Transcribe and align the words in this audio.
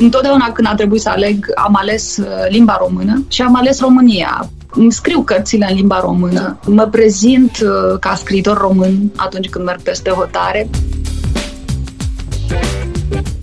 Întotdeauna 0.00 0.52
când 0.52 0.68
a 0.70 0.74
trebuit 0.74 1.00
să 1.00 1.08
aleg, 1.08 1.46
am 1.54 1.76
ales 1.76 2.16
uh, 2.16 2.26
limba 2.48 2.76
română 2.80 3.24
și 3.28 3.42
am 3.42 3.56
ales 3.56 3.80
România. 3.80 4.48
Îmi 4.70 4.92
scriu 4.92 5.20
cărțile 5.22 5.66
în 5.70 5.76
limba 5.76 6.00
română, 6.00 6.58
mă 6.66 6.86
prezint 6.86 7.58
uh, 7.62 7.98
ca 7.98 8.14
scriitor 8.14 8.58
român 8.58 9.12
atunci 9.16 9.48
când 9.48 9.64
merg 9.64 9.80
peste 9.82 10.10
hotare. 10.10 10.68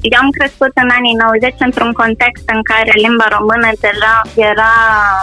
Eu 0.02 0.20
am 0.22 0.30
crescut 0.38 0.72
în 0.74 0.90
anii 0.98 1.14
90 1.14 1.54
într-un 1.58 1.92
context 1.92 2.44
în 2.56 2.62
care 2.72 2.92
limba 3.06 3.28
română 3.38 3.70
deja 3.80 4.16
era 4.52 4.74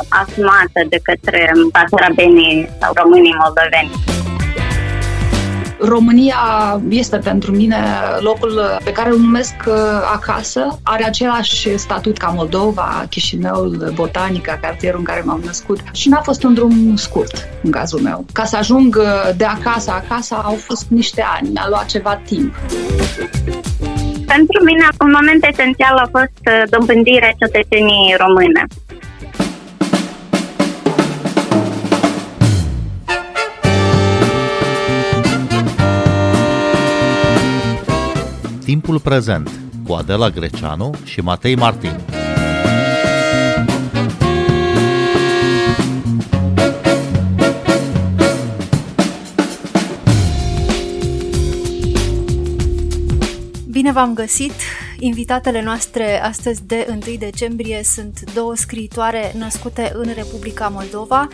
asumată 0.08 0.80
de 0.88 0.98
către 1.02 1.52
basarabenii 1.72 2.68
sau 2.80 2.90
românii 3.00 3.36
moldoveni. 3.42 4.23
România 5.84 6.36
este 6.88 7.16
pentru 7.16 7.52
mine 7.52 7.76
locul 8.18 8.78
pe 8.84 8.92
care 8.92 9.10
îl 9.10 9.18
numesc 9.18 9.54
uh, 9.66 9.74
acasă. 10.12 10.78
Are 10.82 11.04
același 11.04 11.78
statut 11.78 12.18
ca 12.18 12.28
Moldova, 12.28 13.04
Chișinăul, 13.10 13.92
Botanica, 13.94 14.58
cartierul 14.62 14.98
în 14.98 15.04
care 15.04 15.22
m-am 15.24 15.40
născut. 15.44 15.80
Și 15.92 16.08
n-a 16.08 16.20
fost 16.20 16.42
un 16.42 16.54
drum 16.54 16.96
scurt 16.96 17.48
în 17.62 17.70
cazul 17.70 18.00
meu. 18.00 18.24
Ca 18.32 18.44
să 18.44 18.56
ajung 18.56 18.96
uh, 18.96 19.36
de 19.36 19.44
acasă 19.44 19.90
acasă 19.90 20.34
au 20.44 20.54
fost 20.54 20.86
niște 20.88 21.24
ani, 21.38 21.48
mi-a 21.48 21.66
luat 21.68 21.86
ceva 21.86 22.20
timp. 22.24 22.54
Pentru 24.26 24.64
mine, 24.64 24.88
un 25.00 25.12
moment 25.18 25.46
esențial 25.50 25.96
a 25.96 26.08
fost 26.10 26.40
uh, 26.46 26.62
dobândirea 26.70 27.32
cetățeniei 27.38 28.16
române. 28.18 28.64
Timpul 38.74 39.00
prezent 39.00 39.50
cu 39.86 39.92
Adela 39.92 40.30
Greceanu 40.30 40.94
și 41.04 41.20
Matei 41.20 41.54
Martin. 41.56 42.00
Bine 53.70 53.92
v-am 53.92 54.14
găsit! 54.14 54.52
Invitatele 55.04 55.62
noastre 55.62 56.22
astăzi 56.22 56.62
de 56.66 56.86
1 56.88 57.16
decembrie 57.18 57.80
sunt 57.82 58.32
două 58.34 58.54
scriitoare 58.54 59.32
născute 59.38 59.92
în 59.94 60.12
Republica 60.14 60.68
Moldova, 60.68 61.28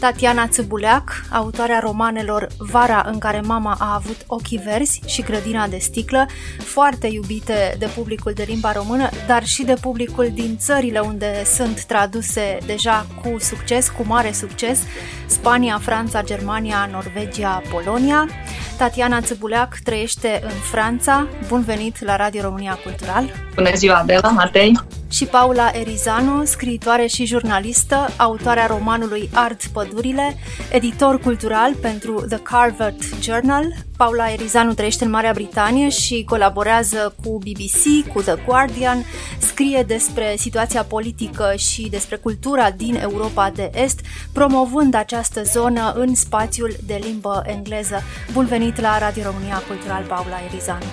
Tatiana 0.00 0.46
Țăbuleac, 0.46 1.24
autoarea 1.30 1.78
romanelor 1.78 2.46
Vara 2.58 3.04
în 3.12 3.18
care 3.18 3.40
mama 3.40 3.76
a 3.78 3.94
avut 3.94 4.16
ochii 4.26 4.60
verzi 4.64 5.00
și 5.06 5.22
Grădina 5.22 5.68
de 5.68 5.76
sticlă, 5.76 6.26
foarte 6.58 7.06
iubite 7.06 7.76
de 7.78 7.88
publicul 7.94 8.32
de 8.32 8.44
limba 8.46 8.72
română, 8.72 9.08
dar 9.26 9.46
și 9.46 9.64
de 9.64 9.74
publicul 9.80 10.30
din 10.34 10.56
țările 10.58 10.98
unde 10.98 11.44
sunt 11.44 11.84
traduse 11.84 12.58
deja 12.66 13.06
cu 13.22 13.38
succes, 13.38 13.88
cu 13.88 14.04
mare 14.06 14.32
succes, 14.32 14.78
Spania, 15.26 15.78
Franța, 15.78 16.22
Germania, 16.22 16.88
Norvegia, 16.92 17.62
Polonia. 17.70 18.28
Tatiana 18.76 19.20
Țăbuleac 19.20 19.78
trăiește 19.84 20.40
în 20.42 20.50
Franța. 20.70 21.26
Bun 21.48 21.62
venit 21.62 22.04
la 22.04 22.16
Radio 22.16 22.42
România 22.42 22.78
Cultural! 22.84 23.24
Bună 23.54 23.70
ziua, 23.74 23.96
Adela, 23.98 24.28
Matei! 24.28 24.72
Și 25.16 25.24
Paula 25.24 25.70
Erizanu, 25.74 26.44
scriitoare 26.44 27.06
și 27.06 27.24
jurnalistă, 27.24 28.08
autoarea 28.16 28.66
romanului 28.66 29.30
Art 29.32 29.66
Pădurile, 29.66 30.36
editor 30.72 31.20
cultural 31.20 31.74
pentru 31.74 32.24
The 32.28 32.38
Carvert 32.38 33.22
Journal. 33.22 33.64
Paula 33.96 34.32
Erizanu 34.32 34.74
trăiește 34.74 35.04
în 35.04 35.10
Marea 35.10 35.32
Britanie 35.32 35.88
și 35.88 36.24
colaborează 36.28 37.14
cu 37.24 37.38
BBC, 37.38 38.12
cu 38.12 38.22
The 38.22 38.34
Guardian, 38.46 39.04
scrie 39.38 39.84
despre 39.86 40.34
situația 40.38 40.82
politică 40.82 41.54
și 41.56 41.88
despre 41.90 42.16
cultura 42.16 42.70
din 42.70 42.94
Europa 42.94 43.50
de 43.54 43.70
Est, 43.74 44.00
promovând 44.32 44.94
această 44.94 45.42
zonă 45.42 45.92
în 45.96 46.14
spațiul 46.14 46.76
de 46.86 47.00
limbă 47.02 47.42
engleză. 47.46 48.02
Bun 48.32 48.46
venit 48.46 48.80
la 48.80 48.98
Radio 48.98 49.22
România 49.22 49.62
Cultural, 49.66 50.02
Paula 50.02 50.40
Erizanu! 50.48 50.84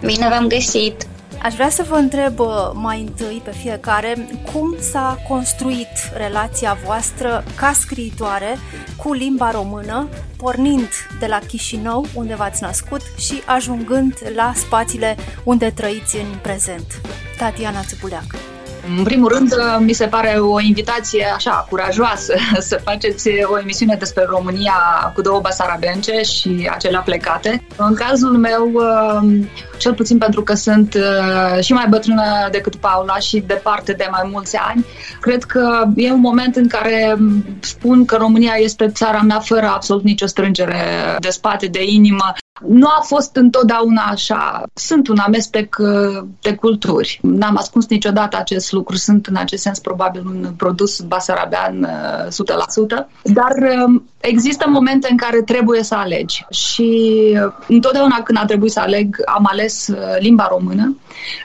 Bine 0.00 0.28
v-am 0.28 0.46
găsit! 0.46 1.06
Aș 1.42 1.54
vrea 1.54 1.68
să 1.68 1.84
vă 1.88 1.94
întreb 1.94 2.38
uh, 2.38 2.46
mai 2.72 3.00
întâi 3.00 3.40
pe 3.44 3.50
fiecare 3.50 4.28
cum 4.52 4.74
s-a 4.80 5.18
construit 5.28 5.88
relația 6.16 6.78
voastră 6.84 7.44
ca 7.56 7.72
scriitoare 7.72 8.56
cu 8.96 9.12
limba 9.12 9.50
română, 9.50 10.08
pornind 10.36 10.88
de 11.20 11.26
la 11.26 11.38
Chișinău, 11.38 12.06
unde 12.14 12.34
v-ați 12.34 12.62
născut, 12.62 13.00
și 13.16 13.42
ajungând 13.46 14.14
la 14.34 14.52
spațiile 14.54 15.16
unde 15.44 15.70
trăiți 15.70 16.16
în 16.16 16.38
prezent. 16.42 17.00
Tatiana 17.38 17.80
Țăpuleac. 17.82 18.55
În 18.98 19.04
primul 19.04 19.28
rând, 19.28 19.54
mi 19.78 19.92
se 19.92 20.06
pare 20.06 20.38
o 20.38 20.60
invitație 20.60 21.26
așa 21.34 21.66
curajoasă 21.68 22.34
să 22.68 22.80
faceți 22.84 23.28
o 23.44 23.58
emisiune 23.58 23.96
despre 23.98 24.24
România 24.28 24.74
cu 25.14 25.20
două 25.20 25.40
basarabence 25.40 26.22
și 26.22 26.68
acelea 26.72 27.00
plecate. 27.00 27.62
În 27.76 27.94
cazul 27.94 28.36
meu, 28.36 28.72
um, 28.72 29.48
cel 29.76 29.94
puțin 29.94 30.18
pentru 30.18 30.42
că 30.42 30.54
sunt 30.54 30.94
uh, 30.94 31.62
și 31.62 31.72
mai 31.72 31.86
bătrână 31.88 32.48
decât 32.50 32.76
Paula 32.76 33.18
și 33.18 33.44
departe 33.46 33.92
de 33.92 34.08
mai 34.10 34.28
mulți 34.32 34.56
ani, 34.56 34.84
cred 35.20 35.42
că 35.44 35.84
e 35.96 36.12
un 36.12 36.20
moment 36.20 36.56
în 36.56 36.68
care 36.68 37.16
spun 37.60 38.04
că 38.04 38.16
România 38.16 38.54
este 38.58 38.88
țara 38.88 39.20
mea 39.20 39.38
fără 39.38 39.66
absolut 39.66 40.02
nicio 40.02 40.26
strângere 40.26 40.80
de 41.18 41.28
spate, 41.28 41.66
de 41.66 41.84
inimă 41.84 42.32
nu 42.64 42.86
a 42.86 43.00
fost 43.00 43.36
întotdeauna 43.36 44.02
așa. 44.02 44.62
Sunt 44.74 45.08
un 45.08 45.18
amestec 45.18 45.76
uh, 45.78 46.24
de 46.40 46.54
culturi. 46.54 47.18
N-am 47.22 47.56
ascuns 47.56 47.86
niciodată 47.88 48.36
acest 48.36 48.72
lucru. 48.72 48.96
Sunt 48.96 49.26
în 49.26 49.36
acest 49.36 49.62
sens 49.62 49.78
probabil 49.78 50.26
un 50.26 50.52
produs 50.56 51.00
basarabean 51.00 51.88
100%. 52.26 52.28
Uh, 52.28 53.04
Dar 53.22 53.52
um, 53.86 54.08
există 54.20 54.68
momente 54.68 55.08
în 55.10 55.16
care 55.16 55.42
trebuie 55.42 55.82
să 55.82 55.94
alegi. 55.94 56.44
Și 56.50 57.10
uh, 57.44 57.52
întotdeauna 57.68 58.22
când 58.22 58.38
a 58.38 58.44
trebuit 58.44 58.72
să 58.72 58.80
aleg, 58.80 59.16
am 59.24 59.48
ales 59.50 59.88
limba 60.18 60.46
română 60.50 60.96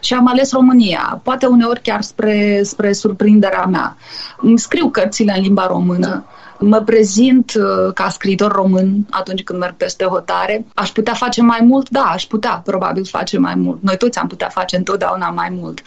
și 0.02 0.14
am 0.14 0.28
ales 0.28 0.52
România. 0.52 1.20
Poate 1.24 1.46
uneori 1.46 1.82
chiar 1.82 2.02
spre, 2.02 2.62
spre 2.64 2.94
surprinderea 2.94 3.66
mea. 3.66 3.98
Îmi 4.38 4.60
scriu 4.60 4.90
cărțile 4.90 5.34
în 5.36 5.42
limba 5.42 5.68
română 5.68 6.26
mă 6.62 6.82
prezint 6.82 7.54
uh, 7.54 7.94
ca 7.94 8.10
scriitor 8.10 8.52
român 8.52 9.06
atunci 9.10 9.44
când 9.44 9.60
merg 9.60 9.76
peste 9.76 10.06
hotare. 10.06 10.66
Aș 10.74 10.90
putea 10.90 11.14
face 11.14 11.42
mai 11.42 11.60
mult? 11.64 11.90
Da, 11.90 12.02
aș 12.04 12.24
putea 12.24 12.62
probabil 12.66 13.06
face 13.06 13.38
mai 13.38 13.56
mult. 13.56 13.82
Noi 13.82 13.98
toți 13.98 14.20
am 14.20 14.28
putea 14.28 14.50
face 14.50 14.76
întotdeauna 14.76 15.30
mai 15.30 15.50
mult. 15.60 15.82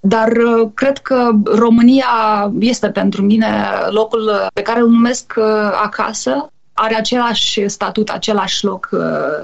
Dar 0.00 0.32
uh, 0.32 0.68
cred 0.74 0.98
că 0.98 1.30
România 1.44 2.06
este 2.58 2.90
pentru 2.90 3.22
mine 3.22 3.68
locul 3.90 4.46
pe 4.54 4.62
care 4.62 4.80
îl 4.80 4.88
numesc 4.88 5.34
uh, 5.36 5.44
acasă, 5.82 6.50
are 6.72 6.94
același 6.94 7.68
statut, 7.68 8.08
același 8.08 8.64
loc 8.64 8.88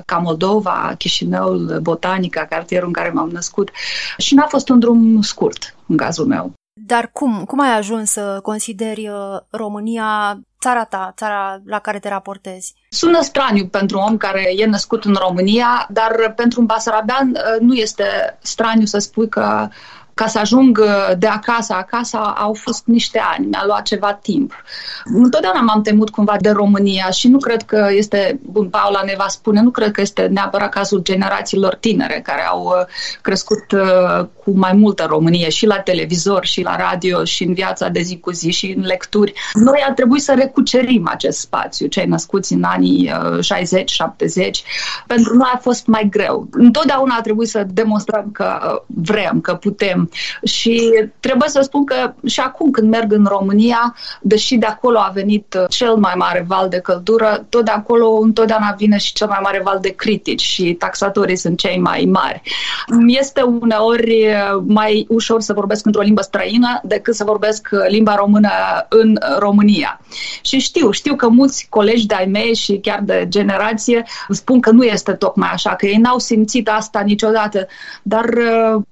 ca 0.05 0.17
Moldova, 0.17 0.95
Chișinăul, 0.99 1.79
Botanica, 1.83 2.47
cartierul 2.51 2.87
în 2.87 2.93
care 2.93 3.11
m-am 3.11 3.29
născut 3.29 3.71
și 4.19 4.35
n-a 4.35 4.47
fost 4.47 4.69
un 4.69 4.79
drum 4.79 5.21
scurt 5.23 5.75
în 5.87 5.97
cazul 5.97 6.27
meu. 6.27 6.53
Dar 6.79 7.11
cum? 7.13 7.45
Cum 7.45 7.61
ai 7.61 7.77
ajuns 7.77 8.11
să 8.11 8.41
consideri 8.43 9.11
România 9.51 10.41
țara 10.61 10.85
ta, 10.85 11.13
țara 11.17 11.61
la 11.65 11.79
care 11.79 11.99
te 11.99 12.09
raportezi? 12.09 12.75
Sună 12.89 13.23
straniu 13.23 13.67
pentru 13.67 13.99
un 13.99 14.05
om 14.05 14.17
care 14.17 14.53
e 14.57 14.67
născut 14.67 15.05
în 15.05 15.15
România, 15.15 15.87
dar 15.91 16.33
pentru 16.37 16.61
un 16.61 16.67
basarabean 16.67 17.31
uh, 17.31 17.61
nu 17.61 17.75
este 17.75 18.05
straniu 18.43 18.85
să 18.85 18.99
spui 18.99 19.29
că 19.29 19.69
ca 20.17 20.27
să 20.27 20.39
ajung 20.39 20.79
uh, 20.83 21.17
de 21.19 21.27
acasă 21.27 21.73
acasă 21.73 22.17
au 22.17 22.55
fost 22.55 22.83
niște 22.87 23.23
ani, 23.37 23.47
mi-a 23.47 23.63
luat 23.67 23.83
ceva 23.83 24.13
timp. 24.13 24.53
Întotdeauna 25.05 25.61
m-am 25.61 25.83
temut 25.83 26.11
cumva 26.11 26.37
de 26.41 26.51
România 26.51 27.11
și 27.11 27.29
nu 27.29 27.39
cred 27.39 27.63
că 27.63 27.89
este, 27.91 28.41
bun, 28.43 28.69
Paula 28.69 29.03
ne 29.05 29.15
va 29.19 29.27
spune, 29.29 29.61
nu 29.61 29.71
cred 29.71 29.91
că 29.91 30.01
este 30.01 30.23
neapărat 30.23 30.71
cazul 30.71 31.03
generațiilor 31.03 31.75
tinere 31.75 32.21
care 32.25 32.47
au 32.47 32.63
uh, 32.65 32.87
crescut 33.21 33.73
uh, 33.73 34.27
cu 34.45 34.51
mai 34.51 34.73
multă 34.73 35.05
Românie 35.09 35.49
și 35.49 35.67
la 35.67 35.79
televizor 35.79 36.45
și 36.45 36.63
la 36.63 36.77
radio 36.77 37.25
și 37.25 37.45
în 37.45 37.55
viața 37.55 37.89
de 37.89 38.01
zi 38.01 38.19
cu 38.19 38.31
zi 38.31 38.51
și 38.51 38.75
în 38.77 38.83
lecturi. 38.83 39.33
Noi 39.53 39.85
ar 39.87 39.93
trebui 39.93 40.21
să 40.21 40.35
recucerim 40.37 41.09
acest 41.11 41.39
spațiu, 41.39 41.87
cei 41.87 42.07
născuți 42.07 42.53
în 42.53 42.63
anii 42.63 43.13
60-70. 43.13 43.13
Pentru 45.07 45.35
noi 45.35 45.51
a 45.55 45.57
fost 45.57 45.87
mai 45.87 46.09
greu. 46.11 46.49
Întotdeauna 46.51 47.15
a 47.19 47.21
trebuit 47.21 47.49
să 47.49 47.67
demonstrăm 47.73 48.31
că 48.33 48.83
vrem, 48.87 49.41
că 49.41 49.55
putem, 49.55 50.06
și 50.45 51.05
trebuie 51.21 51.49
să 51.49 51.61
spun 51.61 51.85
că 51.85 52.15
și 52.27 52.41
acum 52.41 52.71
când 52.71 52.91
merg 52.91 53.13
în 53.13 53.27
România, 53.29 53.95
deși 54.21 54.57
de 54.57 54.67
acolo 54.67 54.99
a 54.99 55.11
venit 55.15 55.57
uh, 55.59 55.65
cel 55.69 55.95
mai 55.95 56.15
mare 56.17 56.45
val 56.49 56.69
de 56.69 56.79
căldură, 56.79 57.47
tot 57.49 57.65
de 57.65 57.71
acolo 57.71 58.11
întotdeauna 58.11 58.75
vine 58.77 58.97
și 58.97 59.13
cel 59.13 59.27
mai 59.27 59.39
mare 59.43 59.61
val 59.65 59.79
de 59.81 59.89
critici 59.89 60.43
și 60.43 60.73
taxatorii 60.73 61.37
sunt 61.37 61.59
cei 61.59 61.79
mai 61.79 62.09
mari. 62.13 62.43
Este 63.07 63.43
uneori 63.43 64.27
uh, 64.27 64.63
mai 64.67 65.07
ușor 65.09 65.41
să 65.41 65.53
vorbesc 65.53 65.87
într-o 65.87 66.03
limbă 66.03 66.23
străină 66.23 66.81
decât 66.85 67.15
să 67.15 67.25
vorbesc 67.25 67.69
uh, 67.73 67.79
limba 67.89 68.15
română 68.15 68.51
în 68.89 69.19
România. 69.39 70.01
Și 70.41 70.59
știu, 70.59 70.91
știu 70.91 71.17
că 71.17 71.29
mulți 71.29 71.67
colegi 71.71 72.07
de-ai 72.07 72.27
mei 72.27 72.55
și 72.55 72.79
chiar 72.83 73.01
de 73.03 73.25
generație 73.29 74.05
spun 74.29 74.61
că 74.61 74.71
nu 74.71 74.83
este 74.83 75.13
tocmai 75.13 75.49
așa, 75.53 75.75
că 75.75 75.87
ei 75.87 75.97
n-au 75.97 76.19
simțit 76.19 76.69
asta 76.69 77.01
niciodată, 77.01 77.67
dar 78.03 78.29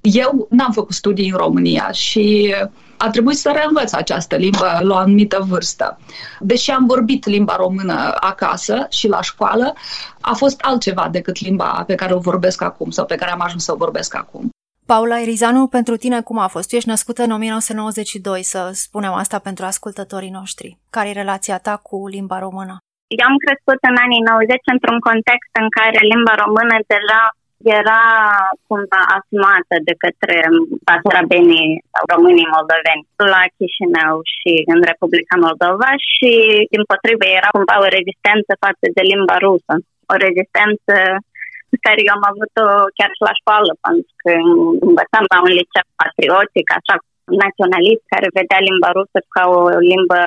eu 0.01 0.47
n-am 0.51 0.73
făcut 0.73 0.93
studii 1.05 1.31
în 1.31 1.37
România 1.37 1.91
și 1.91 2.55
a 2.97 3.11
trebuit 3.11 3.37
să 3.37 3.53
reînvăț 3.55 3.93
această 3.93 4.37
limbă 4.37 4.69
la 4.81 4.95
o 4.95 4.97
anumită 4.97 5.39
vârstă. 5.49 5.99
Deși 6.41 6.71
am 6.71 6.87
vorbit 6.87 7.27
limba 7.27 7.57
română 7.57 7.97
acasă 8.21 8.87
și 8.91 9.09
la 9.09 9.21
școală, 9.23 9.75
a 10.21 10.33
fost 10.33 10.61
altceva 10.61 11.09
decât 11.11 11.37
limba 11.41 11.85
pe 11.87 11.95
care 11.95 12.15
o 12.15 12.19
vorbesc 12.31 12.63
acum 12.63 12.91
sau 12.91 13.05
pe 13.05 13.15
care 13.15 13.31
am 13.31 13.41
ajuns 13.41 13.65
să 13.65 13.73
o 13.73 13.83
vorbesc 13.85 14.15
acum. 14.23 14.49
Paula 14.87 15.21
Erizanu, 15.21 15.67
pentru 15.67 15.97
tine 15.97 16.21
cum 16.21 16.39
a 16.39 16.49
fost? 16.55 16.69
Tu 16.69 16.77
ești 16.77 16.89
născută 16.89 17.23
în 17.23 17.31
1992, 17.31 18.43
să 18.43 18.71
spunem 18.73 19.13
asta 19.13 19.39
pentru 19.39 19.65
ascultătorii 19.65 20.37
noștri. 20.41 20.79
Care 20.91 21.09
e 21.09 21.23
relația 21.23 21.59
ta 21.67 21.75
cu 21.89 21.97
limba 22.15 22.39
română? 22.39 22.75
Eu 23.19 23.27
am 23.31 23.37
crescut 23.45 23.81
în 23.91 23.97
anii 24.05 24.27
90 24.33 24.73
într-un 24.75 24.99
context 25.09 25.53
în 25.63 25.69
care 25.79 25.99
limba 26.13 26.35
română 26.45 26.77
deja 26.93 27.21
era 27.81 28.03
cumva 28.69 29.03
asumată 29.17 29.75
de 29.89 29.95
către 30.03 30.37
basarabenii 30.89 31.71
sau 31.93 32.03
românii 32.15 32.53
moldoveni 32.55 33.05
la 33.35 33.43
Chișinău 33.57 34.17
și 34.35 34.53
în 34.73 34.81
Republica 34.91 35.37
Moldova 35.47 35.91
și, 36.13 36.31
din 36.73 36.83
potrivă, 36.91 37.25
era 37.27 37.51
cumva 37.57 37.77
o 37.85 37.93
rezistență 37.97 38.53
față 38.65 38.85
de 38.97 39.03
limba 39.11 39.37
rusă. 39.47 39.75
O 40.13 40.15
rezistență 40.27 40.97
care 41.87 42.01
eu 42.09 42.15
am 42.19 42.25
avut-o 42.33 42.67
chiar 42.97 43.11
și 43.17 43.27
la 43.29 43.35
școală, 43.41 43.71
pentru 43.85 44.13
că 44.23 44.33
învățam 44.89 45.25
la 45.33 45.39
un 45.47 45.53
liceu 45.59 45.87
patriotic, 46.01 46.67
așa, 46.79 46.95
naționalist, 47.45 48.03
care 48.13 48.37
vedea 48.39 48.61
limba 48.69 48.91
rusă 48.99 49.19
ca 49.35 49.43
o 49.59 49.61
limbă 49.93 50.21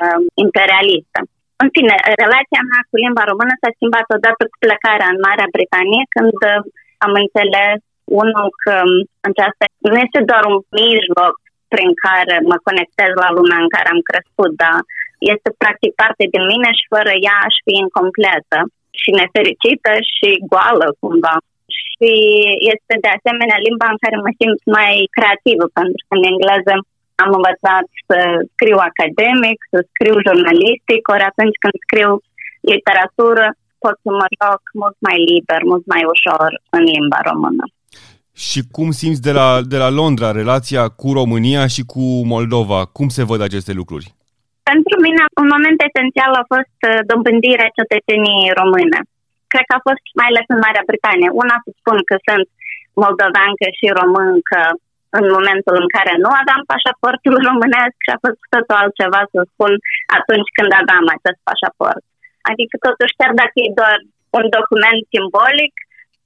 imperialistă. 0.44 1.18
În 1.62 1.68
fine, 1.76 1.94
relația 2.24 2.62
mea 2.70 2.82
cu 2.88 2.96
limba 3.04 3.22
română 3.30 3.52
s-a 3.56 3.70
schimbat 3.76 4.06
odată 4.16 4.42
cu 4.50 4.56
plecarea 4.64 5.08
în 5.12 5.18
Marea 5.26 5.52
Britanie, 5.56 6.02
când 6.14 6.38
am 7.04 7.12
înțeles, 7.22 7.78
unul, 8.22 8.48
că 8.62 8.76
aceasta 9.28 9.64
nu 9.88 9.96
este 10.04 10.20
doar 10.30 10.44
un 10.52 10.58
mijloc 10.82 11.34
prin 11.72 11.90
care 12.06 12.36
mă 12.50 12.56
conectez 12.68 13.10
la 13.24 13.30
lumea 13.36 13.58
în 13.64 13.70
care 13.74 13.88
am 13.90 14.02
crescut, 14.10 14.50
dar 14.62 14.78
este 15.32 15.50
practic 15.62 15.92
parte 16.02 16.24
din 16.34 16.44
mine 16.52 16.70
și 16.78 16.84
fără 16.94 17.12
ea 17.26 17.36
aș 17.46 17.56
fi 17.64 17.72
incompletă 17.84 18.58
și 19.00 19.10
nefericită 19.20 19.92
și 20.12 20.28
goală 20.52 20.86
cumva. 21.00 21.36
Și 21.80 22.12
este 22.72 22.94
de 23.04 23.10
asemenea 23.16 23.58
limba 23.66 23.88
în 23.90 24.00
care 24.02 24.16
mă 24.24 24.30
simt 24.40 24.60
mai 24.78 24.94
creativă, 25.16 25.64
pentru 25.78 26.02
că 26.06 26.12
în 26.16 26.24
engleză 26.32 26.74
am 27.22 27.30
învățat 27.38 27.86
să 28.08 28.18
scriu 28.52 28.78
academic, 28.90 29.58
să 29.72 29.78
scriu 29.90 30.16
jurnalistic, 30.26 31.02
ori 31.14 31.28
atunci 31.30 31.58
când 31.62 31.76
scriu 31.84 32.10
literatură, 32.72 33.46
pot 33.84 33.96
să 34.04 34.10
mă 34.20 34.26
joc 34.40 34.60
mult 34.82 34.96
mai 35.06 35.18
liber, 35.30 35.60
mult 35.72 35.84
mai 35.92 36.02
ușor 36.14 36.48
în 36.76 36.82
limba 36.92 37.20
română. 37.30 37.64
Și 38.46 38.60
cum 38.76 38.88
simți 39.00 39.24
de 39.28 39.32
la, 39.38 39.48
de 39.72 39.78
la 39.84 39.90
Londra 40.00 40.28
relația 40.40 40.84
cu 41.00 41.08
România 41.20 41.64
și 41.74 41.82
cu 41.92 42.04
Moldova? 42.34 42.80
Cum 42.96 43.08
se 43.16 43.24
văd 43.30 43.40
aceste 43.42 43.72
lucruri? 43.80 44.06
Pentru 44.70 44.96
mine, 45.06 45.22
un 45.42 45.48
moment 45.54 45.78
esențial 45.88 46.32
a 46.42 46.48
fost 46.54 46.78
uh, 46.84 46.98
dobândirea 47.10 47.74
cetățeniei 47.78 48.56
române. 48.60 48.98
Cred 49.52 49.64
că 49.68 49.74
a 49.76 49.86
fost 49.88 50.04
mai 50.18 50.28
ales 50.30 50.46
în 50.52 50.60
Marea 50.64 50.88
Britanie. 50.90 51.28
Una 51.42 51.56
să 51.64 51.70
spun 51.80 51.98
că 52.08 52.14
sunt 52.28 52.46
moldovancă 53.02 53.66
și 53.78 53.86
româncă 54.00 54.60
în 55.18 55.26
momentul 55.36 55.76
în 55.82 55.88
care 55.96 56.12
nu 56.24 56.30
aveam 56.40 56.62
pașaportul 56.72 57.36
românesc 57.48 57.96
și 58.04 58.10
a 58.14 58.22
fost 58.24 58.38
totul 58.54 58.76
altceva 58.82 59.20
să 59.32 59.38
spun 59.52 59.72
atunci 60.18 60.50
când 60.56 60.70
aveam 60.82 61.04
acest 61.16 61.38
pașaport. 61.48 62.04
Adică 62.50 62.74
totuși, 62.86 63.18
chiar 63.20 63.32
dacă 63.42 63.56
e 63.60 63.78
doar 63.80 63.98
un 64.38 64.46
document 64.58 65.00
simbolic, 65.14 65.74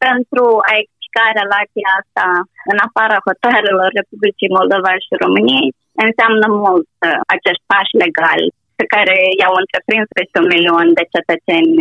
pentru 0.07 0.45
a 0.71 0.73
explica 0.83 1.25
relația 1.41 1.89
asta 2.01 2.27
în 2.73 2.79
afara 2.87 3.19
hotarelor 3.27 3.89
Republicii 4.01 4.57
Moldova 4.59 4.93
și 5.05 5.21
României, 5.25 5.69
înseamnă 6.07 6.47
mult 6.65 6.89
uh, 6.95 7.21
acești 7.35 7.69
pași 7.71 7.95
legali 8.05 8.49
pe 8.81 8.87
care 8.95 9.17
i-au 9.41 9.55
întreprins 9.63 10.07
peste 10.19 10.37
un 10.43 10.49
milion 10.55 10.87
de 10.99 11.05
cetățeni 11.15 11.75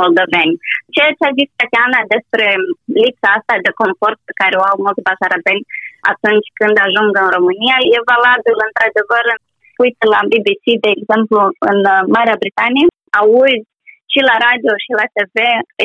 moldoveni. 0.00 0.54
Ceea 0.94 1.12
ce 1.16 1.22
a 1.26 1.36
zis 1.38 1.48
Tatiana 1.60 2.00
despre 2.14 2.46
lipsa 3.00 3.28
asta 3.38 3.54
de 3.66 3.72
confort 3.80 4.18
pe 4.28 4.34
care 4.40 4.54
o 4.58 4.64
au 4.70 4.76
mulți 4.84 5.06
basarabeni 5.08 5.68
atunci 6.12 6.48
când 6.58 6.76
ajung 6.86 7.10
în 7.22 7.28
România 7.36 7.76
e 7.94 8.08
valabil 8.12 8.56
într-adevăr 8.66 9.24
uite 9.84 10.04
la 10.14 10.20
BBC, 10.30 10.64
de 10.84 10.90
exemplu, 10.98 11.38
în 11.70 11.78
Marea 12.14 12.40
Britanie, 12.42 12.86
auzi 13.20 13.68
și 14.12 14.20
la 14.30 14.36
radio 14.46 14.72
și 14.84 14.92
la 15.00 15.06
TV 15.16 15.36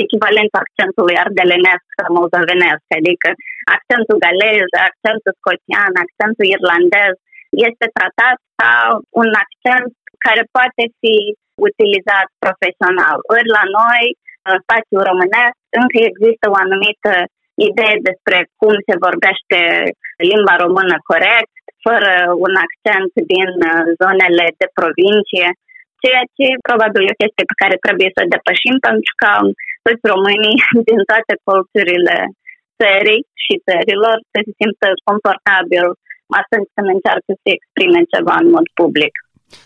echivalentul 0.04 0.62
accentului 0.64 1.22
ardelenesc 1.25 1.86
sau 1.98 2.08
moldovenesc, 2.18 2.86
adică 3.00 3.30
accentul 3.75 4.18
galez, 4.25 4.68
accentul 4.90 5.34
scoțian, 5.40 5.92
accentul 6.04 6.46
irlandez 6.56 7.14
este 7.68 7.86
tratat 7.98 8.38
ca 8.60 8.74
un 9.22 9.30
accent 9.44 9.92
care 10.25 10.44
poate 10.58 10.84
fi 11.00 11.16
utilizat 11.68 12.28
profesional. 12.44 13.18
Ori 13.34 13.50
la 13.58 13.66
noi, 13.80 14.04
în 14.50 14.58
spațiul 14.66 15.04
românesc, 15.10 15.58
încă 15.81 15.98
există 16.10 16.46
o 16.50 16.60
anumită 16.66 17.14
idee 17.70 17.96
despre 18.10 18.38
cum 18.60 18.75
se 18.88 18.96
vorbește 19.06 19.60
limba 20.30 20.56
română 20.64 20.96
corect, 21.12 21.54
fără 21.86 22.14
un 22.46 22.54
accent 22.66 23.12
din 23.31 23.50
zonele 24.02 24.46
de 24.62 24.68
provincie 24.80 25.48
ceea 26.04 26.26
ce 26.38 26.48
probabil 26.68 27.02
e 27.04 27.16
o 27.16 27.22
chestie 27.22 27.46
pe 27.50 27.60
care 27.62 27.76
trebuie 27.86 28.10
să 28.18 28.32
depășim 28.36 28.76
pentru 28.88 29.12
că 29.22 29.32
toți 29.86 30.04
românii 30.14 30.58
din 30.90 31.00
toate 31.10 31.34
colțurile 31.48 32.18
țării 32.82 33.22
și 33.44 33.54
țărilor 33.68 34.16
să 34.32 34.38
se 34.46 34.52
simtă 34.60 34.88
confortabil 35.10 35.86
atunci 36.42 36.70
când 36.76 36.88
încearcă 36.96 37.32
să 37.42 37.48
exprime 37.58 38.02
ceva 38.14 38.36
în 38.44 38.48
mod 38.56 38.68
public. 38.82 39.14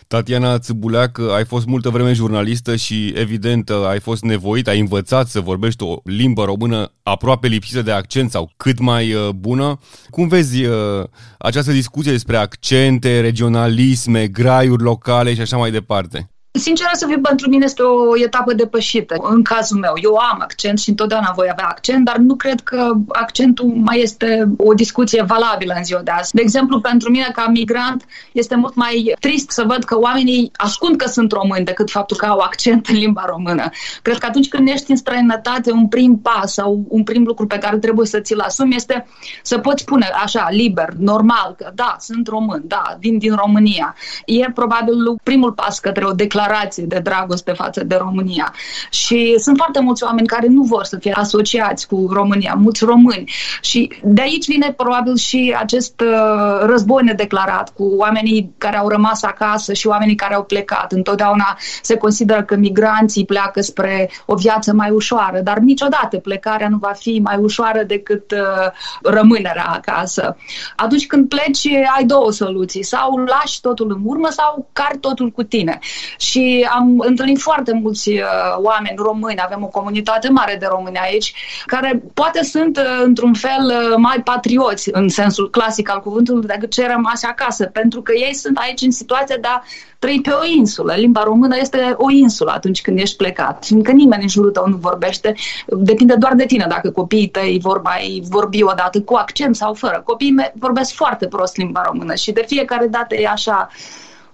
Tatiana 0.06 0.58
Țâbuleac, 0.58 1.18
ai 1.36 1.44
fost 1.44 1.66
multă 1.66 1.88
vreme 1.88 2.12
jurnalistă 2.12 2.76
și 2.76 3.12
evident 3.16 3.70
ai 3.70 4.00
fost 4.00 4.22
nevoit, 4.22 4.68
ai 4.68 4.80
învățat 4.80 5.28
să 5.28 5.40
vorbești 5.40 5.82
o 5.82 5.96
limbă 6.04 6.44
română 6.44 6.92
aproape 7.02 7.46
lipsită 7.46 7.82
de 7.82 7.92
accent 7.92 8.30
sau 8.30 8.52
cât 8.56 8.78
mai 8.78 9.12
uh, 9.12 9.28
bună. 9.28 9.78
Cum 10.10 10.28
vezi 10.28 10.64
uh, 10.64 11.04
această 11.38 11.72
discuție 11.72 12.12
despre 12.12 12.36
accente, 12.36 13.20
regionalisme, 13.20 14.26
graiuri 14.26 14.82
locale 14.82 15.34
și 15.34 15.40
așa 15.40 15.56
mai 15.56 15.70
departe? 15.70 16.30
Sincer 16.58 16.86
să 16.92 17.06
fiu, 17.06 17.20
pentru 17.20 17.48
mine 17.48 17.64
este 17.64 17.82
o 17.82 18.18
etapă 18.18 18.52
depășită. 18.52 19.14
În 19.18 19.42
cazul 19.42 19.78
meu, 19.78 19.92
eu 20.02 20.14
am 20.14 20.38
accent 20.40 20.78
și 20.78 20.88
întotdeauna 20.88 21.32
voi 21.36 21.48
avea 21.50 21.66
accent, 21.66 22.04
dar 22.04 22.16
nu 22.16 22.34
cred 22.34 22.60
că 22.60 22.92
accentul 23.08 23.66
mai 23.66 24.00
este 24.00 24.48
o 24.56 24.74
discuție 24.74 25.22
valabilă 25.22 25.74
în 25.76 25.84
ziua 25.84 26.00
de 26.00 26.10
azi. 26.10 26.34
De 26.34 26.40
exemplu, 26.40 26.80
pentru 26.80 27.10
mine, 27.10 27.30
ca 27.32 27.46
migrant, 27.48 28.04
este 28.32 28.54
mult 28.54 28.74
mai 28.74 29.14
trist 29.20 29.50
să 29.50 29.64
văd 29.66 29.84
că 29.84 29.98
oamenii 29.98 30.50
ascund 30.56 30.96
că 30.96 31.08
sunt 31.08 31.32
români 31.32 31.64
decât 31.64 31.90
faptul 31.90 32.16
că 32.16 32.26
au 32.26 32.38
accent 32.38 32.86
în 32.86 32.94
limba 32.96 33.24
română. 33.26 33.70
Cred 34.02 34.18
că 34.18 34.26
atunci 34.26 34.48
când 34.48 34.68
ești 34.68 34.90
în 34.90 34.96
străinătate, 34.96 35.72
un 35.72 35.88
prim 35.88 36.18
pas 36.18 36.52
sau 36.52 36.84
un 36.88 37.02
prim 37.02 37.24
lucru 37.24 37.46
pe 37.46 37.58
care 37.58 37.78
trebuie 37.78 38.06
să 38.06 38.20
ți-l 38.20 38.40
asumi 38.40 38.74
este 38.74 39.06
să 39.42 39.58
poți 39.58 39.82
spune 39.82 40.06
așa, 40.22 40.48
liber, 40.50 40.88
normal, 40.98 41.54
că 41.56 41.70
da, 41.74 41.96
sunt 42.00 42.28
român, 42.28 42.62
da, 42.64 42.96
vin 42.98 43.18
din 43.18 43.34
România. 43.34 43.94
E 44.26 44.50
probabil 44.54 44.94
primul 45.22 45.52
pas 45.52 45.78
către 45.78 46.04
o 46.04 46.12
declarație 46.12 46.46
declarație 46.48 46.84
de 46.84 46.98
dragoste 46.98 47.52
față 47.52 47.84
de 47.84 47.94
România. 47.94 48.54
Și 48.90 49.38
sunt 49.38 49.56
foarte 49.56 49.80
mulți 49.80 50.04
oameni 50.04 50.26
care 50.26 50.46
nu 50.46 50.62
vor 50.62 50.84
să 50.84 50.96
fie 50.96 51.12
asociați 51.12 51.86
cu 51.86 52.08
România, 52.10 52.54
mulți 52.58 52.84
români. 52.84 53.30
Și 53.60 53.92
de 54.02 54.20
aici 54.22 54.46
vine 54.46 54.72
probabil 54.76 55.16
și 55.16 55.54
acest 55.58 56.00
uh, 56.00 56.58
război 56.60 57.02
nedeclarat 57.04 57.72
cu 57.74 57.84
oamenii 57.96 58.54
care 58.58 58.76
au 58.76 58.88
rămas 58.88 59.22
acasă 59.22 59.72
și 59.72 59.86
oamenii 59.86 60.14
care 60.14 60.34
au 60.34 60.44
plecat. 60.44 60.92
Întotdeauna 60.92 61.58
se 61.82 61.96
consideră 61.96 62.42
că 62.42 62.56
migranții 62.56 63.24
pleacă 63.24 63.60
spre 63.60 64.10
o 64.26 64.34
viață 64.34 64.72
mai 64.72 64.90
ușoară, 64.90 65.40
dar 65.40 65.58
niciodată 65.58 66.18
plecarea 66.18 66.68
nu 66.68 66.76
va 66.76 66.92
fi 66.98 67.20
mai 67.22 67.36
ușoară 67.36 67.82
decât 67.82 68.30
uh, 68.30 68.70
rămânerea 69.02 69.66
acasă. 69.72 70.36
Atunci 70.76 71.06
când 71.06 71.28
pleci, 71.28 71.66
ai 71.96 72.04
două 72.04 72.32
soluții. 72.32 72.82
Sau 72.82 73.16
lași 73.16 73.60
totul 73.60 73.92
în 73.96 74.00
urmă 74.04 74.28
sau 74.30 74.68
cari 74.72 74.98
totul 74.98 75.30
cu 75.30 75.42
tine. 75.42 75.78
Și 76.18 76.37
am 76.70 76.98
întâlnit 76.98 77.40
foarte 77.40 77.72
mulți 77.72 78.08
uh, 78.08 78.20
oameni 78.56 78.96
români, 78.96 79.40
avem 79.44 79.62
o 79.62 79.66
comunitate 79.66 80.28
mare 80.28 80.56
de 80.60 80.66
români 80.70 80.96
aici, 80.96 81.34
care 81.66 82.02
poate 82.14 82.42
sunt 82.42 82.76
uh, 82.76 83.02
într-un 83.04 83.34
fel 83.34 83.64
uh, 83.66 83.96
mai 83.96 84.20
patrioți 84.24 84.88
în 84.92 85.08
sensul 85.08 85.50
clasic 85.50 85.90
al 85.90 86.00
cuvântului 86.00 86.46
decât 86.46 86.70
cei 86.72 86.86
rămase 86.86 87.26
acasă, 87.26 87.64
pentru 87.64 88.02
că 88.02 88.12
ei 88.12 88.34
sunt 88.34 88.58
aici 88.58 88.80
în 88.80 88.90
situația 88.90 89.36
de 89.36 89.48
a 89.48 89.62
trăi 89.98 90.20
pe 90.20 90.30
o 90.30 90.44
insulă. 90.56 90.94
Limba 90.94 91.22
română 91.22 91.56
este 91.56 91.94
o 91.96 92.10
insulă 92.10 92.52
atunci 92.54 92.80
când 92.80 92.98
ești 92.98 93.16
plecat, 93.16 93.64
fiindcă 93.64 93.92
nimeni 93.92 94.22
în 94.22 94.28
jurul 94.28 94.50
tău 94.50 94.68
nu 94.68 94.76
vorbește, 94.76 95.34
depinde 95.66 96.14
doar 96.14 96.34
de 96.34 96.46
tine 96.46 96.66
dacă 96.68 96.90
copiii 96.90 97.28
tăi 97.28 97.58
vor 97.62 97.80
mai 97.82 98.22
vorbi 98.28 98.62
odată 98.62 99.00
cu 99.00 99.14
accent 99.14 99.56
sau 99.56 99.74
fără. 99.74 100.02
Copiii 100.04 100.32
mei 100.32 100.52
vorbesc 100.54 100.94
foarte 100.94 101.26
prost 101.26 101.56
limba 101.56 101.82
română 101.82 102.14
și 102.14 102.32
de 102.32 102.44
fiecare 102.46 102.86
dată 102.86 103.14
e 103.14 103.28
așa 103.28 103.68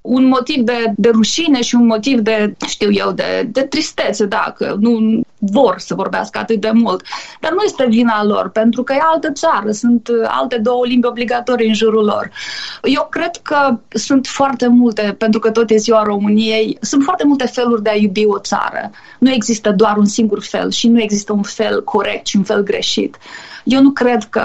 un 0.06 0.26
motiv 0.26 0.62
de, 0.62 0.92
de 0.96 1.08
rușine 1.08 1.62
și 1.62 1.74
un 1.74 1.86
motiv 1.86 2.18
de, 2.18 2.54
știu 2.66 2.92
eu, 2.92 3.12
de, 3.12 3.48
de 3.52 3.60
tristețe, 3.60 4.24
dacă 4.26 4.76
nu 4.80 5.20
vor 5.38 5.74
să 5.78 5.94
vorbească 5.94 6.38
atât 6.38 6.60
de 6.60 6.70
mult. 6.74 7.04
Dar 7.40 7.52
nu 7.52 7.62
este 7.64 7.86
vina 7.88 8.24
lor, 8.24 8.48
pentru 8.48 8.82
că 8.82 8.92
e 8.92 8.98
altă 9.12 9.32
țară, 9.32 9.70
sunt 9.70 10.08
alte 10.26 10.56
două 10.58 10.86
limbi 10.86 11.06
obligatorii 11.06 11.68
în 11.68 11.74
jurul 11.74 12.04
lor. 12.04 12.30
Eu 12.82 13.06
cred 13.10 13.36
că 13.42 13.78
sunt 13.88 14.26
foarte 14.26 14.66
multe, 14.66 15.14
pentru 15.18 15.40
că 15.40 15.50
tot 15.50 15.70
e 15.70 15.76
ziua 15.76 16.02
României, 16.02 16.78
sunt 16.80 17.02
foarte 17.02 17.24
multe 17.26 17.46
feluri 17.46 17.82
de 17.82 17.90
a 17.90 17.96
iubi 17.96 18.26
o 18.26 18.38
țară. 18.38 18.90
Nu 19.18 19.30
există 19.30 19.72
doar 19.72 19.96
un 19.96 20.06
singur 20.06 20.42
fel 20.42 20.70
și 20.70 20.88
nu 20.88 21.00
există 21.00 21.32
un 21.32 21.42
fel 21.42 21.84
corect 21.84 22.26
și 22.26 22.36
un 22.36 22.42
fel 22.42 22.62
greșit. 22.62 23.16
Eu 23.64 23.82
nu 23.82 23.90
cred 23.90 24.24
că 24.24 24.42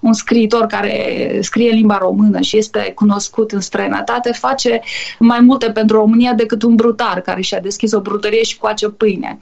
un 0.00 0.12
scriitor 0.12 0.66
care 0.66 1.38
scrie 1.40 1.70
în 1.70 1.76
limba 1.76 1.98
română 1.98 2.40
și 2.40 2.56
este 2.56 2.92
cunoscut 2.94 3.52
în 3.52 3.60
străinătate 3.60 4.32
face 4.32 4.80
mai 5.18 5.40
multe 5.40 5.70
pentru 5.70 5.96
România 5.96 6.32
decât 6.32 6.62
un 6.62 6.74
brutar 6.74 7.20
care 7.20 7.40
și-a 7.40 7.60
deschis 7.60 7.92
o 7.92 8.00
brutărie 8.00 8.42
și 8.42 8.58
coace 8.58 8.88
pâine. 8.88 9.38